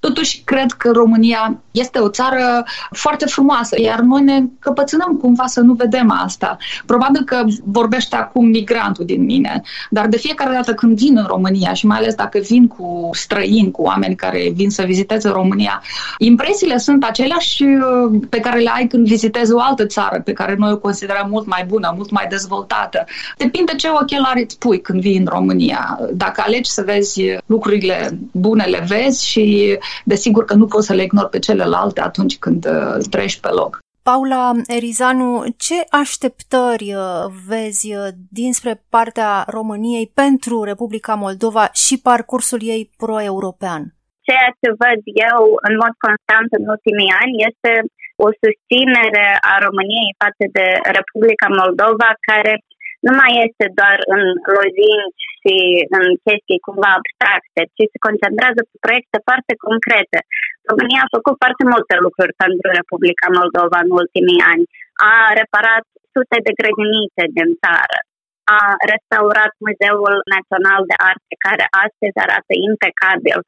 Totuși, 0.05 0.43
cred 0.45 0.73
că 0.73 0.91
România 0.91 1.61
este 1.71 1.99
o 1.99 2.09
țară 2.09 2.65
foarte 2.91 3.25
frumoasă, 3.27 3.81
iar 3.81 4.01
noi 4.01 4.23
ne 4.23 4.43
căpățânăm 4.59 5.17
cumva 5.21 5.47
să 5.47 5.61
nu 5.61 5.73
vedem 5.73 6.11
asta. 6.25 6.57
Probabil 6.87 7.23
că 7.25 7.45
vorbește 7.65 8.17
acum 8.17 8.47
migrantul 8.47 9.05
din 9.05 9.25
mine, 9.25 9.63
dar 9.91 10.07
de 10.07 10.17
fiecare 10.17 10.55
dată 10.55 10.75
când 10.75 10.97
vin 10.97 11.17
în 11.17 11.25
România 11.27 11.73
și 11.73 11.87
mai 11.87 11.99
ales 11.99 12.15
dacă 12.15 12.39
vin 12.39 12.67
cu 12.67 13.11
străini, 13.13 13.71
cu 13.71 13.83
oameni 13.83 14.15
care 14.15 14.51
vin 14.55 14.71
să 14.71 14.83
viziteze 14.83 15.29
România, 15.29 15.83
impresiile 16.19 16.79
sunt 16.79 17.05
aceleași 17.05 17.63
uh, 17.63 18.21
pe 18.29 18.41
care 18.41 18.59
le 18.59 18.71
ai 18.75 18.87
când 18.87 19.07
vizitezi 19.07 19.53
o 19.53 19.61
altă 19.61 19.87
țară 19.87 20.21
pe 20.25 20.33
care 20.33 20.55
noi 20.59 20.73
o 20.73 20.79
considerăm 20.79 21.29
mult 21.31 21.47
mai 21.47 21.65
bună, 21.67 21.93
mult 21.97 22.11
mai 22.11 22.27
dezvoltată. 22.29 23.05
Depinde 23.37 23.75
ce 23.75 23.89
ochelari 23.89 24.43
îți 24.43 24.59
pui 24.59 24.81
când 24.81 25.01
vii 25.01 25.17
în 25.17 25.27
România. 25.29 25.99
Dacă 26.13 26.43
alegi 26.47 26.71
să 26.71 26.83
vezi 26.87 27.23
lucrurile 27.47 28.19
bune, 28.33 28.65
le 28.65 28.85
vezi 28.87 29.29
și 29.29 29.79
desigur 30.05 30.45
că 30.45 30.55
nu 30.55 30.67
poți 30.67 30.87
să 30.87 30.95
le 30.95 31.03
ignori 31.03 31.29
pe 31.29 31.39
celelalte 31.39 32.01
atunci 32.01 32.39
când 32.39 32.67
uh, 32.67 32.97
treci 33.11 33.41
pe 33.41 33.49
loc. 33.49 33.83
Paula 34.11 34.47
Erizanu, 34.79 35.31
ce 35.67 35.79
așteptări 36.03 36.89
uh, 36.95 37.25
vezi 37.53 37.87
uh, 37.95 38.09
dinspre 38.41 38.73
partea 38.95 39.33
României 39.57 40.07
pentru 40.23 40.57
Republica 40.71 41.15
Moldova 41.25 41.65
și 41.85 41.95
parcursul 42.11 42.61
ei 42.75 42.83
pro-european? 43.03 43.83
Ceea 44.29 44.51
ce 44.61 44.69
văd 44.83 45.01
eu 45.31 45.41
în 45.69 45.75
mod 45.83 45.95
constant 46.07 46.49
în 46.59 46.65
ultimii 46.75 47.13
ani 47.23 47.35
este 47.49 47.73
o 48.27 48.29
susținere 48.43 49.27
a 49.53 49.55
României 49.67 50.19
față 50.23 50.45
de 50.57 50.67
Republica 50.99 51.49
Moldova 51.61 52.11
care 52.31 52.53
nu 53.07 53.13
mai 53.21 53.33
este 53.47 53.67
doar 53.79 53.99
în 54.15 54.23
lozinci 54.57 55.27
și 55.45 55.57
în 55.99 56.07
chestii 56.27 56.65
cumva 56.67 56.91
abstracte, 56.95 57.61
ci 57.77 57.85
se 57.93 57.99
concentrează 58.07 58.61
pe 58.67 58.77
proiecte 58.85 59.19
foarte 59.29 59.55
concrete. 59.67 60.19
România 60.71 61.01
a 61.05 61.15
făcut 61.17 61.37
foarte 61.43 61.65
multe 61.73 61.95
lucruri 62.05 62.35
pentru 62.45 62.69
Republica 62.81 63.29
Moldova 63.39 63.79
în 63.85 63.91
ultimii 64.03 64.43
ani. 64.53 64.65
A 65.13 65.15
reparat 65.41 65.85
sute 66.15 66.37
de 66.47 66.53
grădinițe 66.59 67.23
din 67.37 67.51
țară. 67.63 67.99
A 68.61 68.63
restaurat 68.93 69.53
Muzeul 69.65 70.15
Național 70.35 70.83
de 70.91 70.97
Arte, 71.11 71.35
care 71.47 71.65
astăzi 71.85 72.17
arată 72.25 72.53
impecabil. 72.69 73.39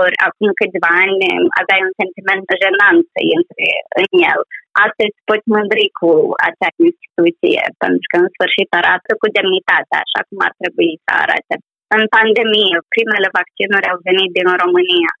Ori 0.00 0.16
acum 0.26 0.48
câțiva 0.60 0.90
ani 1.04 1.18
aveai 1.60 1.82
un 1.88 1.94
sentiment 2.00 2.46
jenant 2.62 3.02
să 3.14 3.20
intri 3.36 3.68
în 4.00 4.08
el 4.32 4.40
astăzi 4.86 5.14
poți 5.28 5.46
mândri 5.54 5.86
cu 6.00 6.10
acea 6.48 6.70
instituție, 6.88 7.62
pentru 7.82 8.06
că 8.10 8.16
în 8.22 8.28
sfârșit 8.34 8.68
arată 8.80 9.10
cu 9.20 9.26
demnitate, 9.36 9.94
așa 10.04 10.20
cum 10.26 10.38
ar 10.46 10.52
trebui 10.60 10.92
să 11.04 11.10
arate. 11.24 11.54
În 11.96 12.04
pandemie, 12.16 12.76
primele 12.94 13.28
vaccinuri 13.38 13.90
au 13.92 13.98
venit 14.08 14.30
din 14.38 14.48
România. 14.62 15.12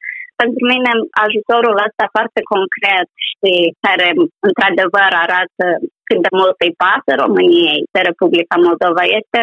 Pentru 0.42 0.62
mine, 0.72 0.90
ajutorul 1.26 1.76
ăsta 1.86 2.04
foarte 2.16 2.40
concret 2.54 3.08
și 3.28 3.52
care, 3.84 4.08
într-adevăr, 4.48 5.10
arată 5.26 5.66
cât 6.06 6.18
de 6.26 6.32
mult 6.38 6.56
îi 6.64 6.78
pasă 6.84 7.10
României 7.24 7.80
de 7.94 8.00
Republica 8.10 8.56
Moldova 8.66 9.04
este 9.18 9.42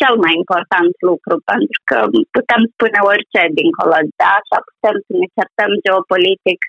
cel 0.00 0.14
mai 0.24 0.32
important 0.42 0.92
lucru, 1.08 1.34
pentru 1.52 1.78
că 1.88 1.98
putem 2.36 2.60
spune 2.72 2.98
orice 3.10 3.40
dincolo 3.58 3.96
de 4.18 4.26
așa, 4.38 4.56
putem 4.68 4.96
să 5.04 5.12
ne 5.20 5.26
certăm 5.36 5.70
geopolitic 5.84 6.60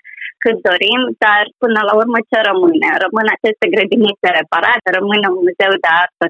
cât 0.44 0.56
dorim, 0.68 1.00
dar 1.24 1.42
până 1.62 1.80
la 1.88 1.94
urmă 2.00 2.18
ce 2.30 2.38
rămâne? 2.50 2.88
Rămân 3.04 3.26
aceste 3.36 3.66
grădinițe 3.74 4.28
reparate, 4.40 4.88
rămâne 4.98 5.26
un 5.34 5.40
muzeu 5.46 5.72
de 5.84 5.90
artă, 6.02 6.26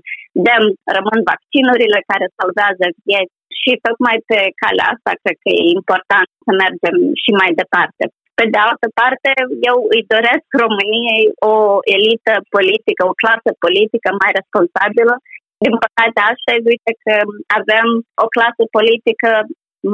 dem, 0.46 0.64
rămân 0.96 1.20
vaccinurile 1.30 1.98
care 2.10 2.26
salvează 2.36 2.84
vieți 3.06 3.34
și 3.60 3.70
tocmai 3.86 4.16
pe 4.30 4.38
calea 4.60 4.88
asta 4.94 5.12
cred 5.22 5.36
că 5.42 5.48
e 5.52 5.76
important 5.78 6.28
să 6.44 6.50
mergem 6.62 6.96
și 7.22 7.30
mai 7.40 7.50
departe. 7.62 8.02
Pe 8.38 8.44
de 8.54 8.60
altă 8.68 8.86
parte, 9.00 9.30
eu 9.70 9.76
îi 9.94 10.02
doresc 10.14 10.46
României 10.64 11.24
o 11.52 11.54
elită 11.96 12.34
politică, 12.56 13.02
o 13.04 13.18
clasă 13.22 13.50
politică 13.64 14.08
mai 14.22 14.30
responsabilă. 14.40 15.14
Din 15.64 15.74
păcate, 15.84 16.18
astăzi, 16.32 16.70
uite 16.74 16.92
că 17.04 17.14
avem 17.58 17.86
o 18.24 18.26
clasă 18.34 18.62
politică 18.78 19.30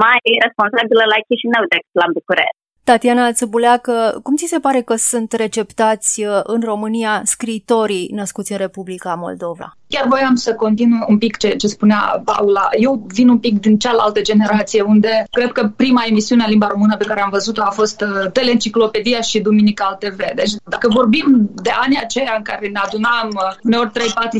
mai 0.04 0.20
responsabilă 0.46 1.02
la 1.12 1.18
Chișinău 1.26 1.64
decât 1.72 1.94
la 2.02 2.08
București. 2.16 2.55
Tatiana 2.86 3.32
Țăbuleacă, 3.32 4.20
cum 4.22 4.36
ți 4.36 4.46
se 4.48 4.58
pare 4.58 4.82
că 4.82 4.96
sunt 4.96 5.32
receptați 5.32 6.24
uh, 6.24 6.40
în 6.42 6.60
România 6.60 7.22
scriitorii 7.24 8.10
născuți 8.12 8.52
în 8.52 8.58
Republica 8.58 9.14
Moldova? 9.14 9.76
Chiar 9.88 10.06
voiam 10.08 10.34
să 10.34 10.54
continui 10.54 10.98
un 11.08 11.18
pic 11.18 11.36
ce, 11.36 11.48
ce 11.48 11.66
spunea 11.66 12.22
Paula. 12.24 12.68
Eu 12.78 13.06
vin 13.06 13.28
un 13.28 13.38
pic 13.38 13.60
din 13.60 13.78
cealaltă 13.78 14.20
generație, 14.20 14.82
unde 14.82 15.24
cred 15.30 15.52
că 15.52 15.70
prima 15.76 16.04
emisiune 16.08 16.42
a 16.42 16.48
limba 16.48 16.66
română 16.66 16.96
pe 16.96 17.04
care 17.04 17.22
am 17.22 17.30
văzut-o 17.30 17.62
a 17.62 17.70
fost 17.70 18.00
uh, 18.00 18.30
Teleenciclopedia 18.32 19.20
și 19.20 19.40
Duminical 19.40 19.96
TV. 19.98 20.16
Deci 20.34 20.50
dacă 20.64 20.88
vorbim 20.88 21.50
de 21.54 21.70
anii 21.70 22.00
aceia 22.02 22.34
în 22.36 22.42
care 22.42 22.68
ne 22.68 22.80
adunam 22.84 23.28
uh, 23.34 23.56
uneori 23.62 23.90
3-4 23.90 23.92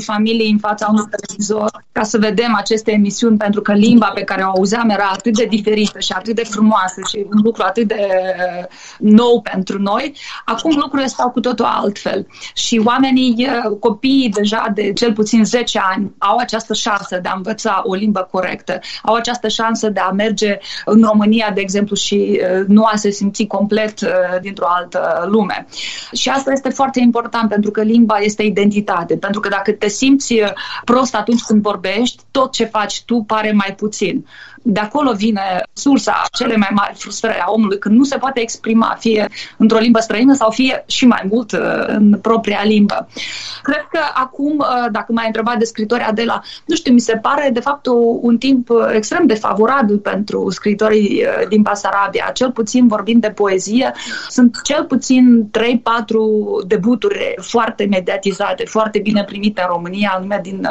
familii 0.04 0.50
în 0.50 0.58
fața 0.58 0.86
unui 0.90 1.04
televizor 1.10 1.84
ca 1.92 2.02
să 2.02 2.18
vedem 2.18 2.54
aceste 2.54 2.92
emisiuni, 2.92 3.36
pentru 3.36 3.60
că 3.60 3.72
limba 3.72 4.10
pe 4.14 4.24
care 4.24 4.42
o 4.42 4.48
auzeam 4.48 4.88
era 4.88 5.10
atât 5.12 5.36
de 5.36 5.44
diferită 5.44 5.98
și 5.98 6.12
atât 6.12 6.34
de 6.34 6.44
frumoasă 6.44 7.00
și 7.08 7.26
un 7.34 7.40
lucru 7.42 7.62
atât 7.66 7.86
de 7.86 8.08
uh, 8.08 8.64
nou 8.98 9.40
pentru 9.40 9.82
noi, 9.82 10.12
acum 10.44 10.76
lucrurile 10.76 11.08
stau 11.08 11.30
cu 11.30 11.40
totul 11.40 11.64
altfel. 11.64 12.26
Și 12.54 12.80
oamenii, 12.84 13.48
copiii 13.80 14.30
deja 14.30 14.70
de 14.74 14.92
cel 14.92 15.12
puțin 15.12 15.35
puțin 15.36 15.58
10 15.58 15.78
ani 15.78 16.14
au 16.18 16.36
această 16.36 16.74
șansă 16.74 17.18
de 17.22 17.28
a 17.28 17.34
învăța 17.36 17.82
o 17.84 17.94
limbă 17.94 18.28
corectă, 18.30 18.78
au 19.02 19.14
această 19.14 19.48
șansă 19.48 19.88
de 19.88 20.00
a 20.00 20.10
merge 20.10 20.58
în 20.84 21.02
România, 21.02 21.50
de 21.54 21.60
exemplu, 21.60 21.96
și 21.96 22.40
uh, 22.42 22.64
nu 22.66 22.84
a 22.84 22.96
se 22.96 23.10
simți 23.10 23.44
complet 23.44 24.00
uh, 24.00 24.08
dintr-o 24.40 24.66
altă 24.68 25.26
lume. 25.28 25.66
Și 26.12 26.28
asta 26.28 26.52
este 26.52 26.68
foarte 26.68 27.00
important 27.00 27.48
pentru 27.48 27.70
că 27.70 27.82
limba 27.82 28.18
este 28.18 28.42
identitate, 28.42 29.16
pentru 29.16 29.40
că 29.40 29.48
dacă 29.48 29.72
te 29.72 29.88
simți 29.88 30.32
uh, 30.32 30.52
prost 30.84 31.14
atunci 31.14 31.42
când 31.42 31.62
vorbești, 31.62 32.22
tot 32.30 32.52
ce 32.52 32.64
faci 32.64 33.02
tu 33.04 33.24
pare 33.26 33.52
mai 33.52 33.74
puțin 33.76 34.26
de 34.68 34.80
acolo 34.80 35.12
vine 35.12 35.62
sursa 35.72 36.22
cele 36.32 36.56
mai 36.56 36.68
mari 36.74 36.94
frustrări 36.94 37.38
a 37.38 37.50
omului 37.50 37.78
când 37.78 37.96
nu 37.96 38.04
se 38.04 38.16
poate 38.16 38.40
exprima 38.40 38.96
fie 38.98 39.28
într-o 39.56 39.78
limbă 39.78 39.98
străină 39.98 40.34
sau 40.34 40.50
fie 40.50 40.84
și 40.86 41.06
mai 41.06 41.22
mult 41.30 41.52
uh, 41.52 41.84
în 41.86 42.18
propria 42.22 42.62
limbă. 42.64 43.08
Cred 43.62 43.86
că 43.90 43.98
acum, 44.14 44.58
uh, 44.58 44.90
dacă 44.90 45.12
m-ai 45.12 45.26
întrebat 45.26 45.58
de 45.58 45.64
scritori 45.64 46.02
Adela, 46.02 46.40
nu 46.64 46.74
știu, 46.74 46.92
mi 46.92 47.00
se 47.00 47.16
pare 47.16 47.50
de 47.52 47.60
fapt 47.60 47.86
un 48.20 48.38
timp 48.38 48.70
uh, 48.70 48.88
extrem 48.92 49.26
de 49.26 49.34
favorabil 49.34 49.98
pentru 49.98 50.50
scritorii 50.50 51.24
din 51.48 51.62
Basarabia, 51.62 52.30
cel 52.34 52.50
puțin 52.50 52.88
vorbind 52.88 53.20
de 53.20 53.30
poezie, 53.30 53.92
sunt 54.28 54.60
cel 54.62 54.84
puțin 54.84 55.50
3-4 55.58 55.60
debuturi 56.66 57.34
foarte 57.40 57.86
mediatizate, 57.90 58.64
foarte 58.64 58.98
bine 58.98 59.24
primite 59.24 59.60
în 59.60 59.68
România, 59.72 60.16
lumea 60.20 60.40
din, 60.40 60.68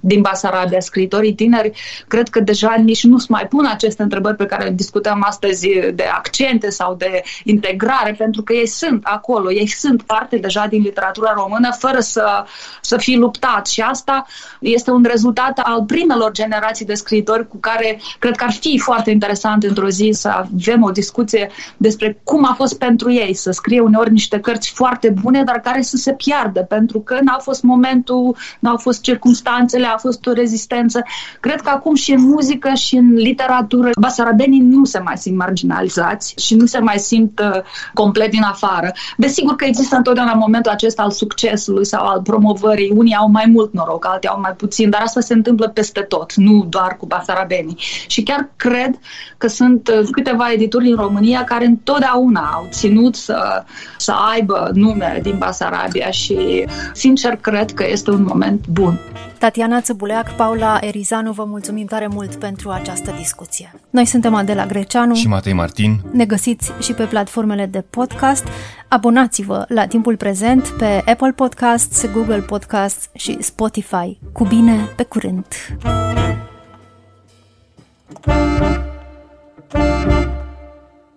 din 0.00 0.20
Basarabia. 0.20 0.80
Scritorii 0.80 1.34
tineri, 1.34 1.72
cred 2.08 2.28
că 2.28 2.40
deja 2.40 2.74
nici 2.84 3.04
nu 3.04 3.18
mai 3.28 3.46
pun 3.46 3.66
aceste 3.66 4.02
întrebări 4.02 4.36
pe 4.36 4.46
care 4.46 4.70
discutăm 4.70 5.24
astăzi 5.26 5.68
de 5.94 6.04
accente 6.04 6.70
sau 6.70 6.94
de 6.94 7.22
integrare, 7.44 8.14
pentru 8.18 8.42
că 8.42 8.52
ei 8.52 8.66
sunt 8.66 9.04
acolo, 9.04 9.52
ei 9.52 9.68
sunt 9.68 10.02
parte 10.02 10.36
deja 10.36 10.66
din 10.66 10.82
literatura 10.82 11.32
română 11.32 11.68
fără 11.78 12.00
să, 12.00 12.44
să 12.80 12.96
fi 12.96 13.14
luptat 13.14 13.66
și 13.66 13.80
asta 13.80 14.26
este 14.60 14.90
un 14.90 15.04
rezultat 15.08 15.58
al 15.58 15.84
primelor 15.84 16.32
generații 16.32 16.86
de 16.86 16.94
scriitori 16.94 17.48
cu 17.48 17.56
care 17.56 18.00
cred 18.18 18.36
că 18.36 18.44
ar 18.44 18.52
fi 18.52 18.78
foarte 18.78 19.10
interesant 19.10 19.62
într-o 19.62 19.88
zi 19.88 20.10
să 20.12 20.28
avem 20.28 20.82
o 20.82 20.90
discuție 20.90 21.50
despre 21.76 22.20
cum 22.24 22.44
a 22.44 22.54
fost 22.54 22.78
pentru 22.78 23.12
ei 23.12 23.34
să 23.34 23.50
scrie 23.50 23.80
uneori 23.80 24.12
niște 24.12 24.40
cărți 24.40 24.70
foarte 24.70 25.10
bune, 25.22 25.42
dar 25.44 25.60
care 25.60 25.82
să 25.82 25.96
se 25.96 26.12
piardă, 26.12 26.60
pentru 26.60 27.00
că 27.00 27.18
n-a 27.20 27.38
fost 27.38 27.62
momentul, 27.62 28.36
n-au 28.58 28.76
fost 28.76 29.00
circunstanțele, 29.00 29.86
a 29.86 29.96
fost 29.96 30.26
o 30.26 30.32
rezistență. 30.32 31.02
Cred 31.40 31.60
că 31.60 31.70
acum 31.70 31.94
și 31.94 32.12
în 32.12 32.20
muzică 32.20 32.72
și 32.74 32.96
în 32.96 33.17
literatură, 33.18 33.90
basarabenii 34.00 34.60
nu 34.60 34.84
se 34.84 34.98
mai 34.98 35.16
simt 35.16 35.36
marginalizați 35.36 36.34
și 36.36 36.54
nu 36.54 36.66
se 36.66 36.78
mai 36.78 36.98
simt 36.98 37.40
uh, 37.40 37.60
complet 37.94 38.30
din 38.30 38.42
afară. 38.42 38.92
Desigur 39.16 39.56
că 39.56 39.64
există 39.64 39.96
întotdeauna 39.96 40.32
momentul 40.32 40.70
acesta 40.70 41.02
al 41.02 41.10
succesului 41.10 41.86
sau 41.86 42.06
al 42.06 42.20
promovării. 42.22 42.92
Unii 42.94 43.14
au 43.14 43.30
mai 43.30 43.44
mult 43.52 43.72
noroc, 43.72 44.06
alții 44.06 44.28
au 44.28 44.40
mai 44.40 44.52
puțin, 44.52 44.90
dar 44.90 45.00
asta 45.00 45.20
se 45.20 45.34
întâmplă 45.34 45.68
peste 45.68 46.00
tot, 46.00 46.34
nu 46.34 46.66
doar 46.68 46.96
cu 46.96 47.06
basarabenii. 47.06 47.76
Și 48.06 48.22
chiar 48.22 48.48
cred 48.56 48.98
că 49.38 49.48
sunt 49.48 49.88
uh, 49.88 50.08
câteva 50.10 50.52
edituri 50.52 50.84
din 50.84 50.96
România 50.96 51.44
care 51.44 51.64
întotdeauna 51.64 52.50
au 52.54 52.66
ținut 52.70 53.14
să, 53.14 53.64
să 53.96 54.12
aibă 54.32 54.70
nume 54.74 55.18
din 55.22 55.38
Basarabia 55.38 56.10
și 56.10 56.66
sincer 56.92 57.36
cred 57.36 57.70
că 57.74 57.84
este 57.88 58.10
un 58.10 58.22
moment 58.28 58.66
bun. 58.66 59.00
Tatiana 59.38 59.80
Țăbuleac, 59.80 60.34
Paula 60.34 60.78
Erizanu, 60.80 61.32
vă 61.32 61.44
mulțumim 61.44 61.86
tare 61.86 62.06
mult 62.06 62.34
pentru 62.34 62.70
această 62.70 63.14
discuție. 63.18 63.74
Noi 63.90 64.04
suntem 64.04 64.34
Adela 64.34 64.66
Greceanu 64.66 65.14
și 65.14 65.28
Matei 65.28 65.52
Martin. 65.52 66.00
Ne 66.12 66.24
găsiți 66.24 66.72
și 66.80 66.92
pe 66.92 67.04
platformele 67.04 67.66
de 67.66 67.80
podcast. 67.80 68.46
Abonați-vă 68.88 69.64
la 69.68 69.86
timpul 69.86 70.16
prezent 70.16 70.68
pe 70.68 71.02
Apple 71.06 71.32
Podcasts, 71.32 72.10
Google 72.12 72.40
Podcasts 72.40 73.08
și 73.14 73.36
Spotify. 73.40 74.18
Cu 74.32 74.44
bine, 74.44 74.88
pe 74.96 75.02
curând! 75.02 75.46
thank 79.70 80.12
you 80.12 80.37